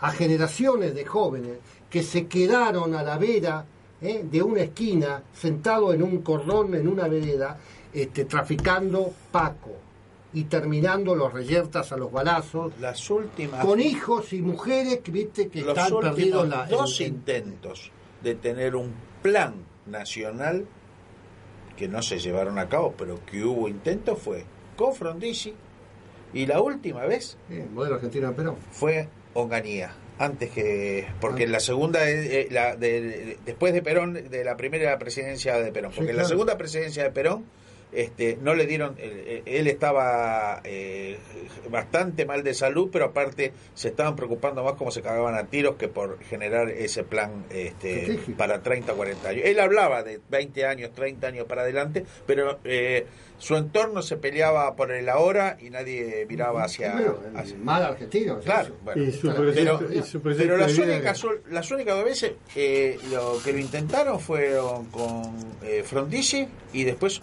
a 0.00 0.10
generaciones 0.12 0.94
de 0.94 1.04
jóvenes 1.04 1.58
que 1.90 2.02
se 2.02 2.26
quedaron 2.26 2.94
a 2.94 3.02
la 3.02 3.18
vera 3.18 3.64
¿eh? 4.00 4.24
de 4.30 4.42
una 4.42 4.62
esquina, 4.62 5.22
sentado 5.32 5.92
en 5.92 6.02
un 6.02 6.22
cordón, 6.22 6.74
en 6.74 6.88
una 6.88 7.06
vereda, 7.08 7.58
este, 7.92 8.24
traficando 8.24 9.12
Paco 9.30 9.70
y 10.34 10.44
terminando 10.44 11.14
los 11.14 11.32
reyertas 11.32 11.92
a 11.92 11.96
los 11.96 12.10
balazos, 12.10 12.72
Las 12.80 13.08
últimas 13.10 13.64
con 13.64 13.80
hijos 13.80 14.32
y 14.32 14.40
mujeres 14.40 15.00
que 15.00 15.10
viste 15.12 15.48
que 15.48 15.60
los 15.60 15.76
están 15.76 16.00
perdidos 16.00 16.48
la, 16.48 16.66
dos 16.66 17.00
en- 17.00 17.08
intentos 17.08 17.90
de 18.22 18.34
tener 18.36 18.74
un 18.76 18.92
plan 19.22 19.54
nacional 19.86 20.64
que 21.76 21.88
no 21.88 22.02
se 22.02 22.18
llevaron 22.18 22.58
a 22.58 22.68
cabo, 22.68 22.94
pero 22.96 23.24
que 23.26 23.44
hubo 23.44 23.68
intentos 23.68 24.18
fue 24.18 24.44
con 24.76 24.94
Frondizi 24.94 25.54
y 26.32 26.46
la 26.46 26.60
última 26.60 27.04
vez 27.04 27.36
eh, 27.50 27.66
modelo 27.72 27.96
argentino 27.96 28.32
Perón. 28.32 28.56
fue 28.70 29.08
Onganía. 29.34 29.94
Antes 30.18 30.50
que. 30.50 31.08
Porque 31.20 31.46
la 31.48 31.58
segunda. 31.58 32.08
eh, 32.08 32.42
eh, 32.42 32.48
la 32.50 32.76
de- 32.76 33.00
de- 33.00 33.38
después 33.44 33.72
de 33.72 33.82
Perón, 33.82 34.12
de 34.12 34.44
la 34.44 34.56
primera 34.56 34.96
presidencia 34.98 35.56
de 35.58 35.72
Perón. 35.72 35.90
Sí, 35.92 35.96
Porque 35.96 36.12
la 36.12 36.18
claro. 36.18 36.28
segunda 36.28 36.56
presidencia 36.58 37.02
de 37.02 37.10
Perón. 37.10 37.44
Este, 37.92 38.38
no 38.40 38.54
le 38.54 38.66
dieron, 38.66 38.96
él, 38.98 39.42
él 39.44 39.66
estaba 39.66 40.60
eh, 40.64 41.18
bastante 41.70 42.24
mal 42.24 42.42
de 42.42 42.54
salud, 42.54 42.88
pero 42.90 43.06
aparte 43.06 43.52
se 43.74 43.88
estaban 43.88 44.16
preocupando 44.16 44.62
más 44.64 44.74
cómo 44.74 44.90
se 44.90 45.02
cagaban 45.02 45.34
a 45.34 45.44
tiros 45.46 45.76
que 45.76 45.88
por 45.88 46.18
generar 46.24 46.70
ese 46.70 47.04
plan 47.04 47.44
este, 47.50 48.18
para 48.36 48.62
30 48.62 48.92
o 48.92 48.96
40 48.96 49.28
años. 49.28 49.42
Él 49.44 49.60
hablaba 49.60 50.02
de 50.02 50.20
20 50.30 50.64
años, 50.66 50.92
30 50.92 51.26
años 51.26 51.46
para 51.46 51.62
adelante, 51.62 52.04
pero 52.26 52.58
eh, 52.64 53.06
su 53.38 53.56
entorno 53.56 54.02
se 54.02 54.16
peleaba 54.16 54.74
por 54.76 54.92
el 54.92 55.08
ahora 55.08 55.56
y 55.60 55.68
nadie 55.70 56.26
miraba 56.28 56.64
hacia... 56.64 56.92
Bueno, 56.94 57.18
el 57.28 57.36
hacia- 57.36 57.56
mal 57.58 57.82
argentino. 57.82 58.38
Claro, 58.40 58.76
bueno. 58.84 59.02
Y 59.02 59.12
su 59.12 59.22
Pero- 59.28 59.34
proyecto, 59.36 59.78
pero- 59.80 59.92
y 59.92 60.02
su 60.02 60.20
proyecto 60.20 60.44
Pero 60.46 60.56
las 60.56 60.78
únicas, 60.78 61.24
era- 61.24 61.32
las 61.50 61.70
únicas 61.70 61.96
dos 61.96 62.04
veces 62.04 62.32
eh, 62.56 62.98
lo 63.10 63.38
que 63.44 63.52
lo 63.52 63.58
intentaron 63.58 64.18
fueron 64.20 64.86
con 64.86 65.22
eh, 65.62 65.82
Frondizi 65.84 66.46
y 66.72 66.84
después 66.84 67.20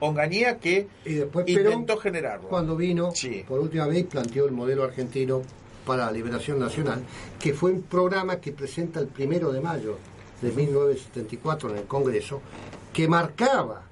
Onganía 0.00 0.58
que 0.58 0.88
Y 1.04 1.14
después 1.14 1.46
intentó 1.48 1.86
Perón, 1.86 2.00
generarlo. 2.00 2.48
cuando 2.48 2.76
vino, 2.76 3.10
Sí. 3.14 3.44
por 3.46 3.60
última 3.60 3.86
vez 3.86 4.04
planteó 4.06 4.46
el 4.46 4.52
modelo 4.52 4.84
argentino 4.84 5.42
para 5.86 6.06
la 6.06 6.12
liberación 6.12 6.58
nacional, 6.58 7.02
que 7.38 7.52
fue 7.54 7.72
un 7.72 7.82
programa 7.82 8.40
que 8.40 8.52
presenta 8.52 9.00
el 9.00 9.06
primero 9.06 9.52
de 9.52 9.60
mayo 9.60 9.96
de 10.42 10.50
1974 10.52 11.70
en 11.70 11.76
el 11.78 11.84
Congreso, 11.84 12.40
que 12.92 13.08
marcaba 13.08 13.82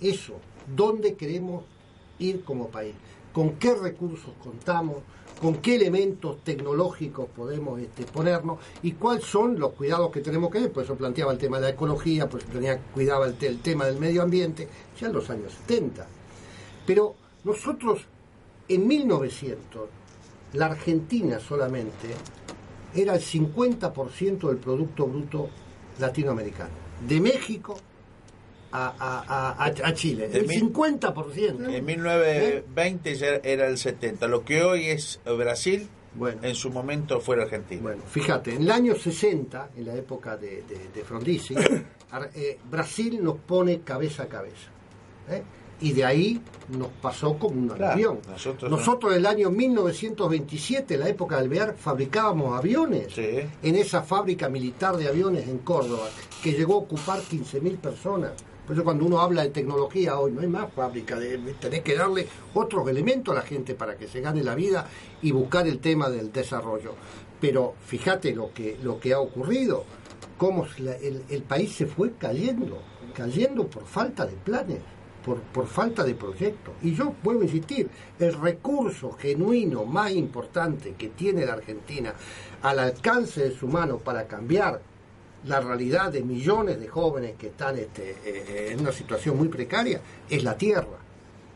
eso, 0.00 0.34
dónde 0.74 1.14
queremos 1.14 1.64
ir 2.18 2.42
como 2.44 2.68
país, 2.68 2.94
con 3.32 3.52
qué 3.56 3.74
recursos 3.74 4.30
contamos, 4.42 4.96
con 5.40 5.56
qué 5.56 5.76
elementos 5.76 6.42
tecnológicos 6.42 7.28
podemos 7.34 7.80
este, 7.80 8.04
ponernos 8.04 8.58
y 8.82 8.92
cuáles 8.92 9.24
son 9.24 9.58
los 9.58 9.72
cuidados 9.72 10.10
que 10.10 10.20
tenemos 10.20 10.50
que 10.50 10.58
tener. 10.58 10.72
Por 10.72 10.84
eso 10.84 10.96
planteaba 10.96 11.32
el 11.32 11.38
tema 11.38 11.58
de 11.58 11.64
la 11.64 11.68
ecología, 11.70 12.28
por 12.28 12.42
cuidaba 12.92 13.26
el, 13.26 13.36
el 13.40 13.60
tema 13.60 13.86
del 13.86 13.98
medio 13.98 14.22
ambiente, 14.22 14.68
ya 15.00 15.06
en 15.06 15.12
los 15.12 15.30
años 15.30 15.52
70. 15.66 16.06
Pero 16.86 17.14
nosotros, 17.44 18.02
en 18.68 18.86
1900, 18.86 19.88
la 20.54 20.66
Argentina 20.66 21.38
solamente 21.38 22.08
era 22.94 23.14
el 23.14 23.20
50% 23.20 24.48
del 24.48 24.56
Producto 24.56 25.06
Bruto 25.06 25.48
latinoamericano. 25.98 26.70
De 27.06 27.20
México 27.20 27.76
a, 28.72 29.64
a- 29.86 29.94
Chile. 29.94 30.26
En 30.32 30.36
El 30.36 30.46
mil- 30.46 30.72
50%. 30.72 31.72
En 31.74 31.84
1920 31.84 33.14
ya 33.14 33.26
era 33.42 33.66
el 33.68 33.78
70. 33.78 34.26
Lo 34.26 34.44
que 34.44 34.62
hoy 34.62 34.86
es 34.86 35.20
Brasil, 35.24 35.88
Bueno. 36.14 36.40
en 36.42 36.54
su 36.54 36.70
momento 36.70 37.20
fue 37.20 37.36
la 37.36 37.44
Argentina. 37.44 37.80
Bueno, 37.82 38.02
fíjate, 38.08 38.54
en 38.54 38.62
el 38.62 38.70
año 38.70 38.94
60, 38.94 39.70
en 39.76 39.86
la 39.86 39.94
época 39.94 40.36
de, 40.36 40.62
de, 40.62 40.88
de 40.94 41.04
Frondizi, 41.04 41.54
eh, 42.34 42.58
Brasil 42.70 43.22
nos 43.22 43.36
pone 43.38 43.80
cabeza 43.80 44.24
a 44.24 44.26
cabeza. 44.26 44.68
¿eh? 45.30 45.42
Y 45.80 45.92
de 45.92 46.04
ahí 46.04 46.40
nos 46.70 46.88
pasó 46.88 47.38
como 47.38 47.54
un 47.60 47.68
Claro, 47.68 47.92
avión. 47.92 48.18
nosotros 48.28 48.68
Nosotros, 48.68 49.12
en 49.12 49.18
el 49.20 49.26
año 49.26 49.50
1927, 49.50 50.94
en 50.94 51.00
la 51.00 51.08
época 51.08 51.36
del 51.36 51.44
Alvear, 51.44 51.76
fabricábamos 51.78 52.58
aviones 52.58 53.12
Sí. 53.14 53.28
en 53.62 53.74
esa 53.76 54.02
fábrica 54.02 54.48
militar 54.48 54.96
de 54.96 55.06
aviones 55.06 55.46
en 55.46 55.58
Córdoba, 55.58 56.08
que 56.42 56.50
llegó 56.52 56.74
a 56.74 56.78
ocupar 56.78 57.20
15.000 57.20 57.76
personas. 57.78 58.32
Por 58.68 58.76
eso 58.76 58.84
cuando 58.84 59.06
uno 59.06 59.18
habla 59.22 59.44
de 59.44 59.48
tecnología 59.48 60.18
hoy 60.20 60.30
no 60.30 60.42
hay 60.42 60.46
más 60.46 60.70
fábrica, 60.74 61.18
de, 61.18 61.38
tenés 61.58 61.80
que 61.80 61.96
darle 61.96 62.28
otros 62.52 62.86
elementos 62.86 63.32
a 63.32 63.40
la 63.40 63.46
gente 63.46 63.74
para 63.74 63.96
que 63.96 64.06
se 64.06 64.20
gane 64.20 64.44
la 64.44 64.54
vida 64.54 64.86
y 65.22 65.32
buscar 65.32 65.66
el 65.66 65.78
tema 65.78 66.10
del 66.10 66.30
desarrollo. 66.30 66.92
Pero 67.40 67.76
fíjate 67.86 68.34
lo 68.34 68.52
que, 68.52 68.76
lo 68.82 69.00
que 69.00 69.14
ha 69.14 69.20
ocurrido, 69.20 69.84
cómo 70.36 70.66
el, 70.76 71.42
país 71.44 71.76
se 71.76 71.86
fue 71.86 72.12
cayendo, 72.18 72.82
cayendo 73.14 73.66
por 73.68 73.86
falta 73.86 74.26
de 74.26 74.36
planes, 74.36 74.80
por, 75.24 75.40
por 75.40 75.66
falta 75.66 76.04
de 76.04 76.14
proyectos. 76.14 76.74
Y 76.82 76.94
yo 76.94 77.14
vuelvo 77.22 77.40
a 77.40 77.44
insistir, 77.44 77.88
el 78.18 78.34
recurso 78.34 79.12
genuino 79.12 79.86
más 79.86 80.10
importante 80.10 80.92
que 80.92 81.08
tiene 81.08 81.46
la 81.46 81.54
Argentina 81.54 82.12
al 82.60 82.80
alcance 82.80 83.44
de 83.44 83.56
su 83.56 83.66
mano 83.66 83.96
para 83.96 84.26
cambiar 84.26 84.82
la 85.46 85.60
realidad 85.60 86.12
de 86.12 86.22
millones 86.22 86.80
de 86.80 86.88
jóvenes 86.88 87.36
que 87.36 87.48
están 87.48 87.78
este, 87.78 88.16
eh, 88.24 88.72
en 88.72 88.80
una 88.80 88.92
situación 88.92 89.36
muy 89.36 89.48
precaria 89.48 90.00
es 90.28 90.42
la 90.42 90.56
tierra. 90.56 90.98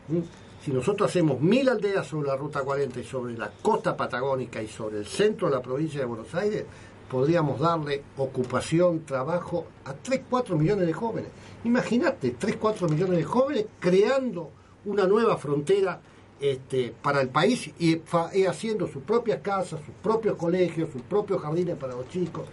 ¿Mm? 0.07 0.19
Si 0.63 0.71
nosotros 0.71 1.09
hacemos 1.09 1.41
mil 1.41 1.67
aldeas 1.67 2.07
sobre 2.07 2.29
la 2.29 2.37
Ruta 2.37 2.61
40 2.61 2.99
y 2.99 3.03
sobre 3.03 3.37
la 3.37 3.51
costa 3.61 3.97
patagónica 3.97 4.61
y 4.61 4.67
sobre 4.67 4.99
el 4.99 5.05
centro 5.05 5.49
de 5.49 5.55
la 5.55 5.61
provincia 5.61 5.99
de 5.99 6.05
Buenos 6.05 6.33
Aires, 6.35 6.63
podríamos 7.09 7.59
darle 7.59 8.01
ocupación, 8.17 9.03
trabajo 9.05 9.65
a 9.83 9.93
3, 9.93 10.21
4 10.29 10.57
millones 10.57 10.87
de 10.87 10.93
jóvenes. 10.93 11.29
Imagínate, 11.65 12.31
3, 12.39 12.55
4 12.55 12.87
millones 12.87 13.17
de 13.17 13.23
jóvenes 13.25 13.65
creando 13.79 14.51
una 14.85 15.05
nueva 15.05 15.37
frontera 15.37 15.99
este, 16.39 16.93
para 17.01 17.21
el 17.21 17.29
país 17.29 17.69
y, 17.79 18.01
y 18.33 18.45
haciendo 18.45 18.87
sus 18.87 19.03
propias 19.03 19.41
casas, 19.41 19.81
sus 19.85 19.95
propios 20.01 20.37
colegios, 20.37 20.89
sus 20.91 21.01
propios 21.01 21.41
jardines 21.41 21.75
para 21.75 21.93
los 21.93 22.07
chicos 22.07 22.45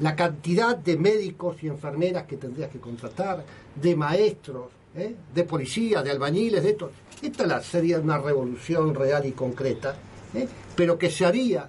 la 0.00 0.16
cantidad 0.16 0.76
de 0.76 0.96
médicos 0.96 1.62
y 1.62 1.68
enfermeras 1.68 2.24
que 2.24 2.36
tendrías 2.36 2.70
que 2.70 2.80
contratar, 2.80 3.44
de 3.74 3.96
maestros, 3.96 4.66
¿eh? 4.94 5.14
de 5.34 5.44
policía, 5.44 6.02
de 6.02 6.10
albañiles, 6.10 6.62
de 6.62 6.70
esto. 6.70 6.90
Esta 7.22 7.60
sería 7.62 7.98
una 8.00 8.18
revolución 8.18 8.94
real 8.94 9.26
y 9.26 9.32
concreta, 9.32 9.94
¿eh? 10.34 10.48
pero 10.74 10.98
que 10.98 11.10
se 11.10 11.26
haría 11.26 11.68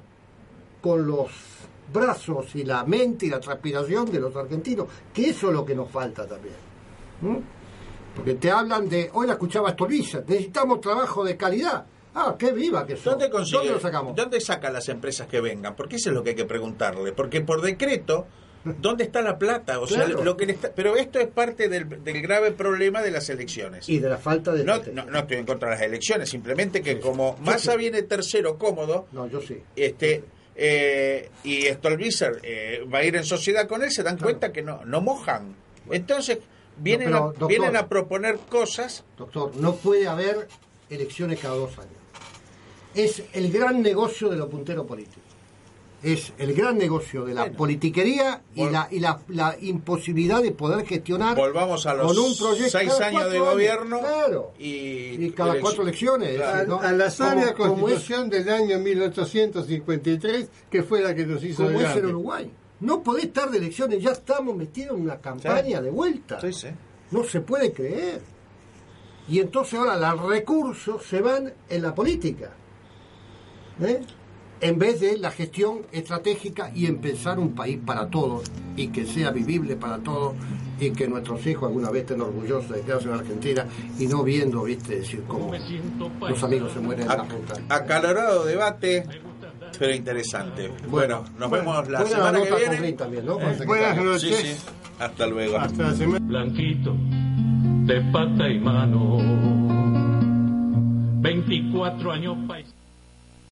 con 0.81 1.05
los 1.05 1.29
brazos 1.93 2.55
y 2.55 2.63
la 2.63 2.85
mente 2.85 3.25
y 3.25 3.29
la 3.29 3.39
transpiración 3.39 4.09
de 4.09 4.19
los 4.19 4.35
argentinos, 4.35 4.87
que 5.13 5.29
eso 5.29 5.49
es 5.49 5.53
lo 5.53 5.65
que 5.65 5.75
nos 5.75 5.89
falta 5.89 6.25
también. 6.25 6.55
Porque 8.15 8.35
te 8.35 8.49
hablan 8.49 8.87
de, 8.89 9.09
hoy 9.13 9.27
la 9.27 9.33
escuchaba 9.33 9.69
Estolvilla, 9.69 10.23
necesitamos 10.27 10.81
trabajo 10.81 11.23
de 11.23 11.37
calidad. 11.37 11.85
Ah, 12.13 12.35
qué 12.37 12.51
viva 12.51 12.85
que 12.85 12.95
son. 12.97 13.13
¿Dónde 13.13 13.29
consigue? 13.29 13.69
lo 13.69 13.79
sacamos? 13.79 14.15
¿Dónde 14.15 14.41
sacan 14.41 14.73
las 14.73 14.89
empresas 14.89 15.27
que 15.27 15.39
vengan? 15.41 15.75
Porque 15.75 15.95
eso 15.95 16.09
es 16.09 16.15
lo 16.15 16.23
que 16.23 16.31
hay 16.31 16.35
que 16.35 16.45
preguntarle. 16.45 17.13
Porque 17.13 17.39
por 17.41 17.61
decreto, 17.61 18.27
¿dónde 18.63 19.05
está 19.05 19.21
la 19.21 19.37
plata? 19.37 19.79
O 19.79 19.87
sea, 19.87 20.05
lo 20.07 20.35
que 20.35 20.45
le 20.45 20.53
está- 20.53 20.71
pero 20.75 20.97
esto 20.97 21.19
es 21.19 21.27
parte 21.27 21.69
del, 21.69 22.03
del 22.03 22.21
grave 22.21 22.51
problema 22.51 23.01
de 23.01 23.11
las 23.11 23.29
elecciones. 23.29 23.87
Y 23.87 23.99
de 23.99 24.09
la 24.09 24.17
falta 24.17 24.51
de... 24.51 24.63
No, 24.65 24.73
estrategia. 24.75 25.05
no, 25.05 25.11
no 25.11 25.19
estoy 25.19 25.37
en 25.37 25.45
contra 25.45 25.69
de 25.69 25.75
las 25.75 25.83
elecciones, 25.83 26.29
simplemente 26.29 26.81
que 26.81 26.95
Sí, 26.95 26.99
como 26.99 27.37
Massa 27.37 27.71
sí. 27.73 27.77
viene 27.77 28.01
tercero 28.03 28.57
cómodo, 28.57 29.07
No, 29.13 29.27
yo 29.27 29.39
sí. 29.41 29.61
este 29.75 30.23
eh, 30.55 31.29
y 31.45 31.61
Stolbizer 31.67 32.39
eh, 32.43 32.85
va 32.93 32.99
a 32.99 33.03
ir 33.05 33.15
en 33.15 33.23
sociedad 33.23 33.67
con 33.69 33.83
él, 33.83 33.89
se 33.91 34.03
dan 34.03 34.17
cuenta 34.17 34.51
que 34.51 34.61
no, 34.61 34.83
no 34.85 34.99
mojan. 34.99 35.55
Entonces 35.89 36.39
vienen, 36.77 37.07
pero, 37.07 37.17
a, 37.17 37.21
doctor. 37.27 37.47
vienen 37.47 37.77
a 37.77 37.87
proponer 37.87 38.37
cosas. 38.49 39.05
Doctor, 39.17 39.55
no 39.55 39.75
puede 39.77 40.07
haber 40.09 40.49
elecciones 40.89 41.39
cada 41.39 41.55
dos 41.55 41.71
años. 41.79 41.93
Es 42.95 43.23
el 43.33 43.51
gran 43.51 43.81
negocio 43.81 44.29
de 44.29 44.37
los 44.37 44.47
punteros 44.49 44.85
políticos. 44.85 45.23
Es 46.03 46.33
el 46.39 46.53
gran 46.55 46.79
negocio 46.79 47.25
de 47.25 47.35
la 47.35 47.41
Bueno. 47.43 47.57
politiquería 47.57 48.41
y, 48.55 48.67
la, 48.69 48.87
y 48.89 48.99
la, 48.99 49.19
la 49.27 49.55
imposibilidad 49.61 50.41
de 50.41 50.51
poder 50.51 50.83
gestionar 50.83 51.35
Volvamos 51.37 51.85
a 51.85 51.93
los 51.93 52.07
con 52.07 52.17
un 52.25 52.35
proyecto 52.35 52.79
seis 52.79 52.91
años 53.01 53.31
de 53.31 53.37
gobierno 53.37 53.99
Claro. 53.99 54.51
y, 54.57 55.23
Y 55.23 55.31
cada 55.31 55.59
cuatro 55.59 55.83
elecciones. 55.83 56.35
Claro. 56.37 56.67
¿no? 56.67 56.81
A 56.81 56.91
la 56.91 57.11
sabia 57.11 57.53
Como- 57.53 57.75
como 57.75 57.87
es- 57.87 57.93
constitución 57.93 58.29
del 58.31 58.49
año 58.49 58.79
1853, 58.79 60.49
que 60.71 60.81
fue 60.81 61.01
la 61.01 61.13
que 61.13 61.25
nos 61.25 61.43
hizo 61.43 61.65
como 61.65 61.79
es 61.79 61.95
en. 61.95 62.05
Uruguay. 62.07 62.51
No 62.79 63.03
podés 63.03 63.25
estar 63.25 63.51
de 63.51 63.59
elecciones, 63.59 64.01
ya 64.01 64.11
estamos 64.11 64.55
metidos 64.55 64.97
en 64.97 65.03
una 65.03 65.17
campaña 65.19 65.77
Sí. 65.77 65.83
de 65.83 65.91
vuelta. 65.91 66.41
Sí, 66.41 66.51
sí. 66.51 66.67
No 67.11 67.23
se 67.23 67.41
puede 67.41 67.71
creer. 67.71 68.21
Y 69.29 69.39
entonces 69.39 69.75
ahora 69.77 69.97
los 70.15 70.27
recursos 70.27 71.03
se 71.05 71.21
van 71.21 71.53
en 71.69 71.81
la 71.83 71.93
política. 71.93 72.49
¿Eh? 73.81 74.01
En 74.61 74.77
vez 74.77 74.99
de 74.99 75.17
la 75.17 75.31
gestión 75.31 75.81
estratégica 75.91 76.71
y 76.75 76.85
en 76.85 76.99
pensar 76.99 77.39
un 77.39 77.55
país 77.55 77.79
para 77.83 78.07
todos 78.09 78.43
y 78.75 78.89
que 78.89 79.05
sea 79.05 79.31
vivible 79.31 79.75
para 79.75 79.97
todos 79.97 80.35
y 80.79 80.91
que 80.91 81.07
nuestros 81.07 81.45
hijos 81.47 81.67
alguna 81.67 81.89
vez 81.89 82.01
estén 82.01 82.21
orgullosos 82.21 82.69
de 82.69 82.81
quedarse 82.81 83.07
en 83.07 83.15
Argentina 83.15 83.65
y 83.97 84.05
no 84.05 84.23
viendo, 84.23 84.63
viste, 84.63 84.97
decir 84.97 85.23
cómo 85.27 85.51
los 86.27 86.43
amigos 86.43 86.73
se 86.73 86.79
mueren 86.79 87.03
en 87.03 87.07
la 87.07 87.23
ruta. 87.23 87.53
Acalorado 87.69 88.45
debate. 88.45 89.03
pero 89.79 89.95
interesante. 89.95 90.71
Bueno, 90.89 91.25
nos 91.39 91.49
vemos 91.49 91.89
la 91.89 92.01
Buena 92.01 92.15
semana 92.15 92.41
que 92.43 92.55
viene. 92.55 92.89
Eh, 92.89 93.65
buenas 93.65 93.97
noches. 93.97 94.37
Sí, 94.37 94.47
sí. 94.53 94.65
Hasta 94.99 95.25
luego. 95.25 95.57
Hasta 95.57 95.83
la 95.83 95.95
semana. 95.95 96.25
Blanquito, 96.27 96.95
de 97.85 98.01
pata 98.11 98.47
y 98.47 98.59
mano. 98.59 99.17
24 101.21 102.11
años 102.11 102.37
paisano. 102.47 102.70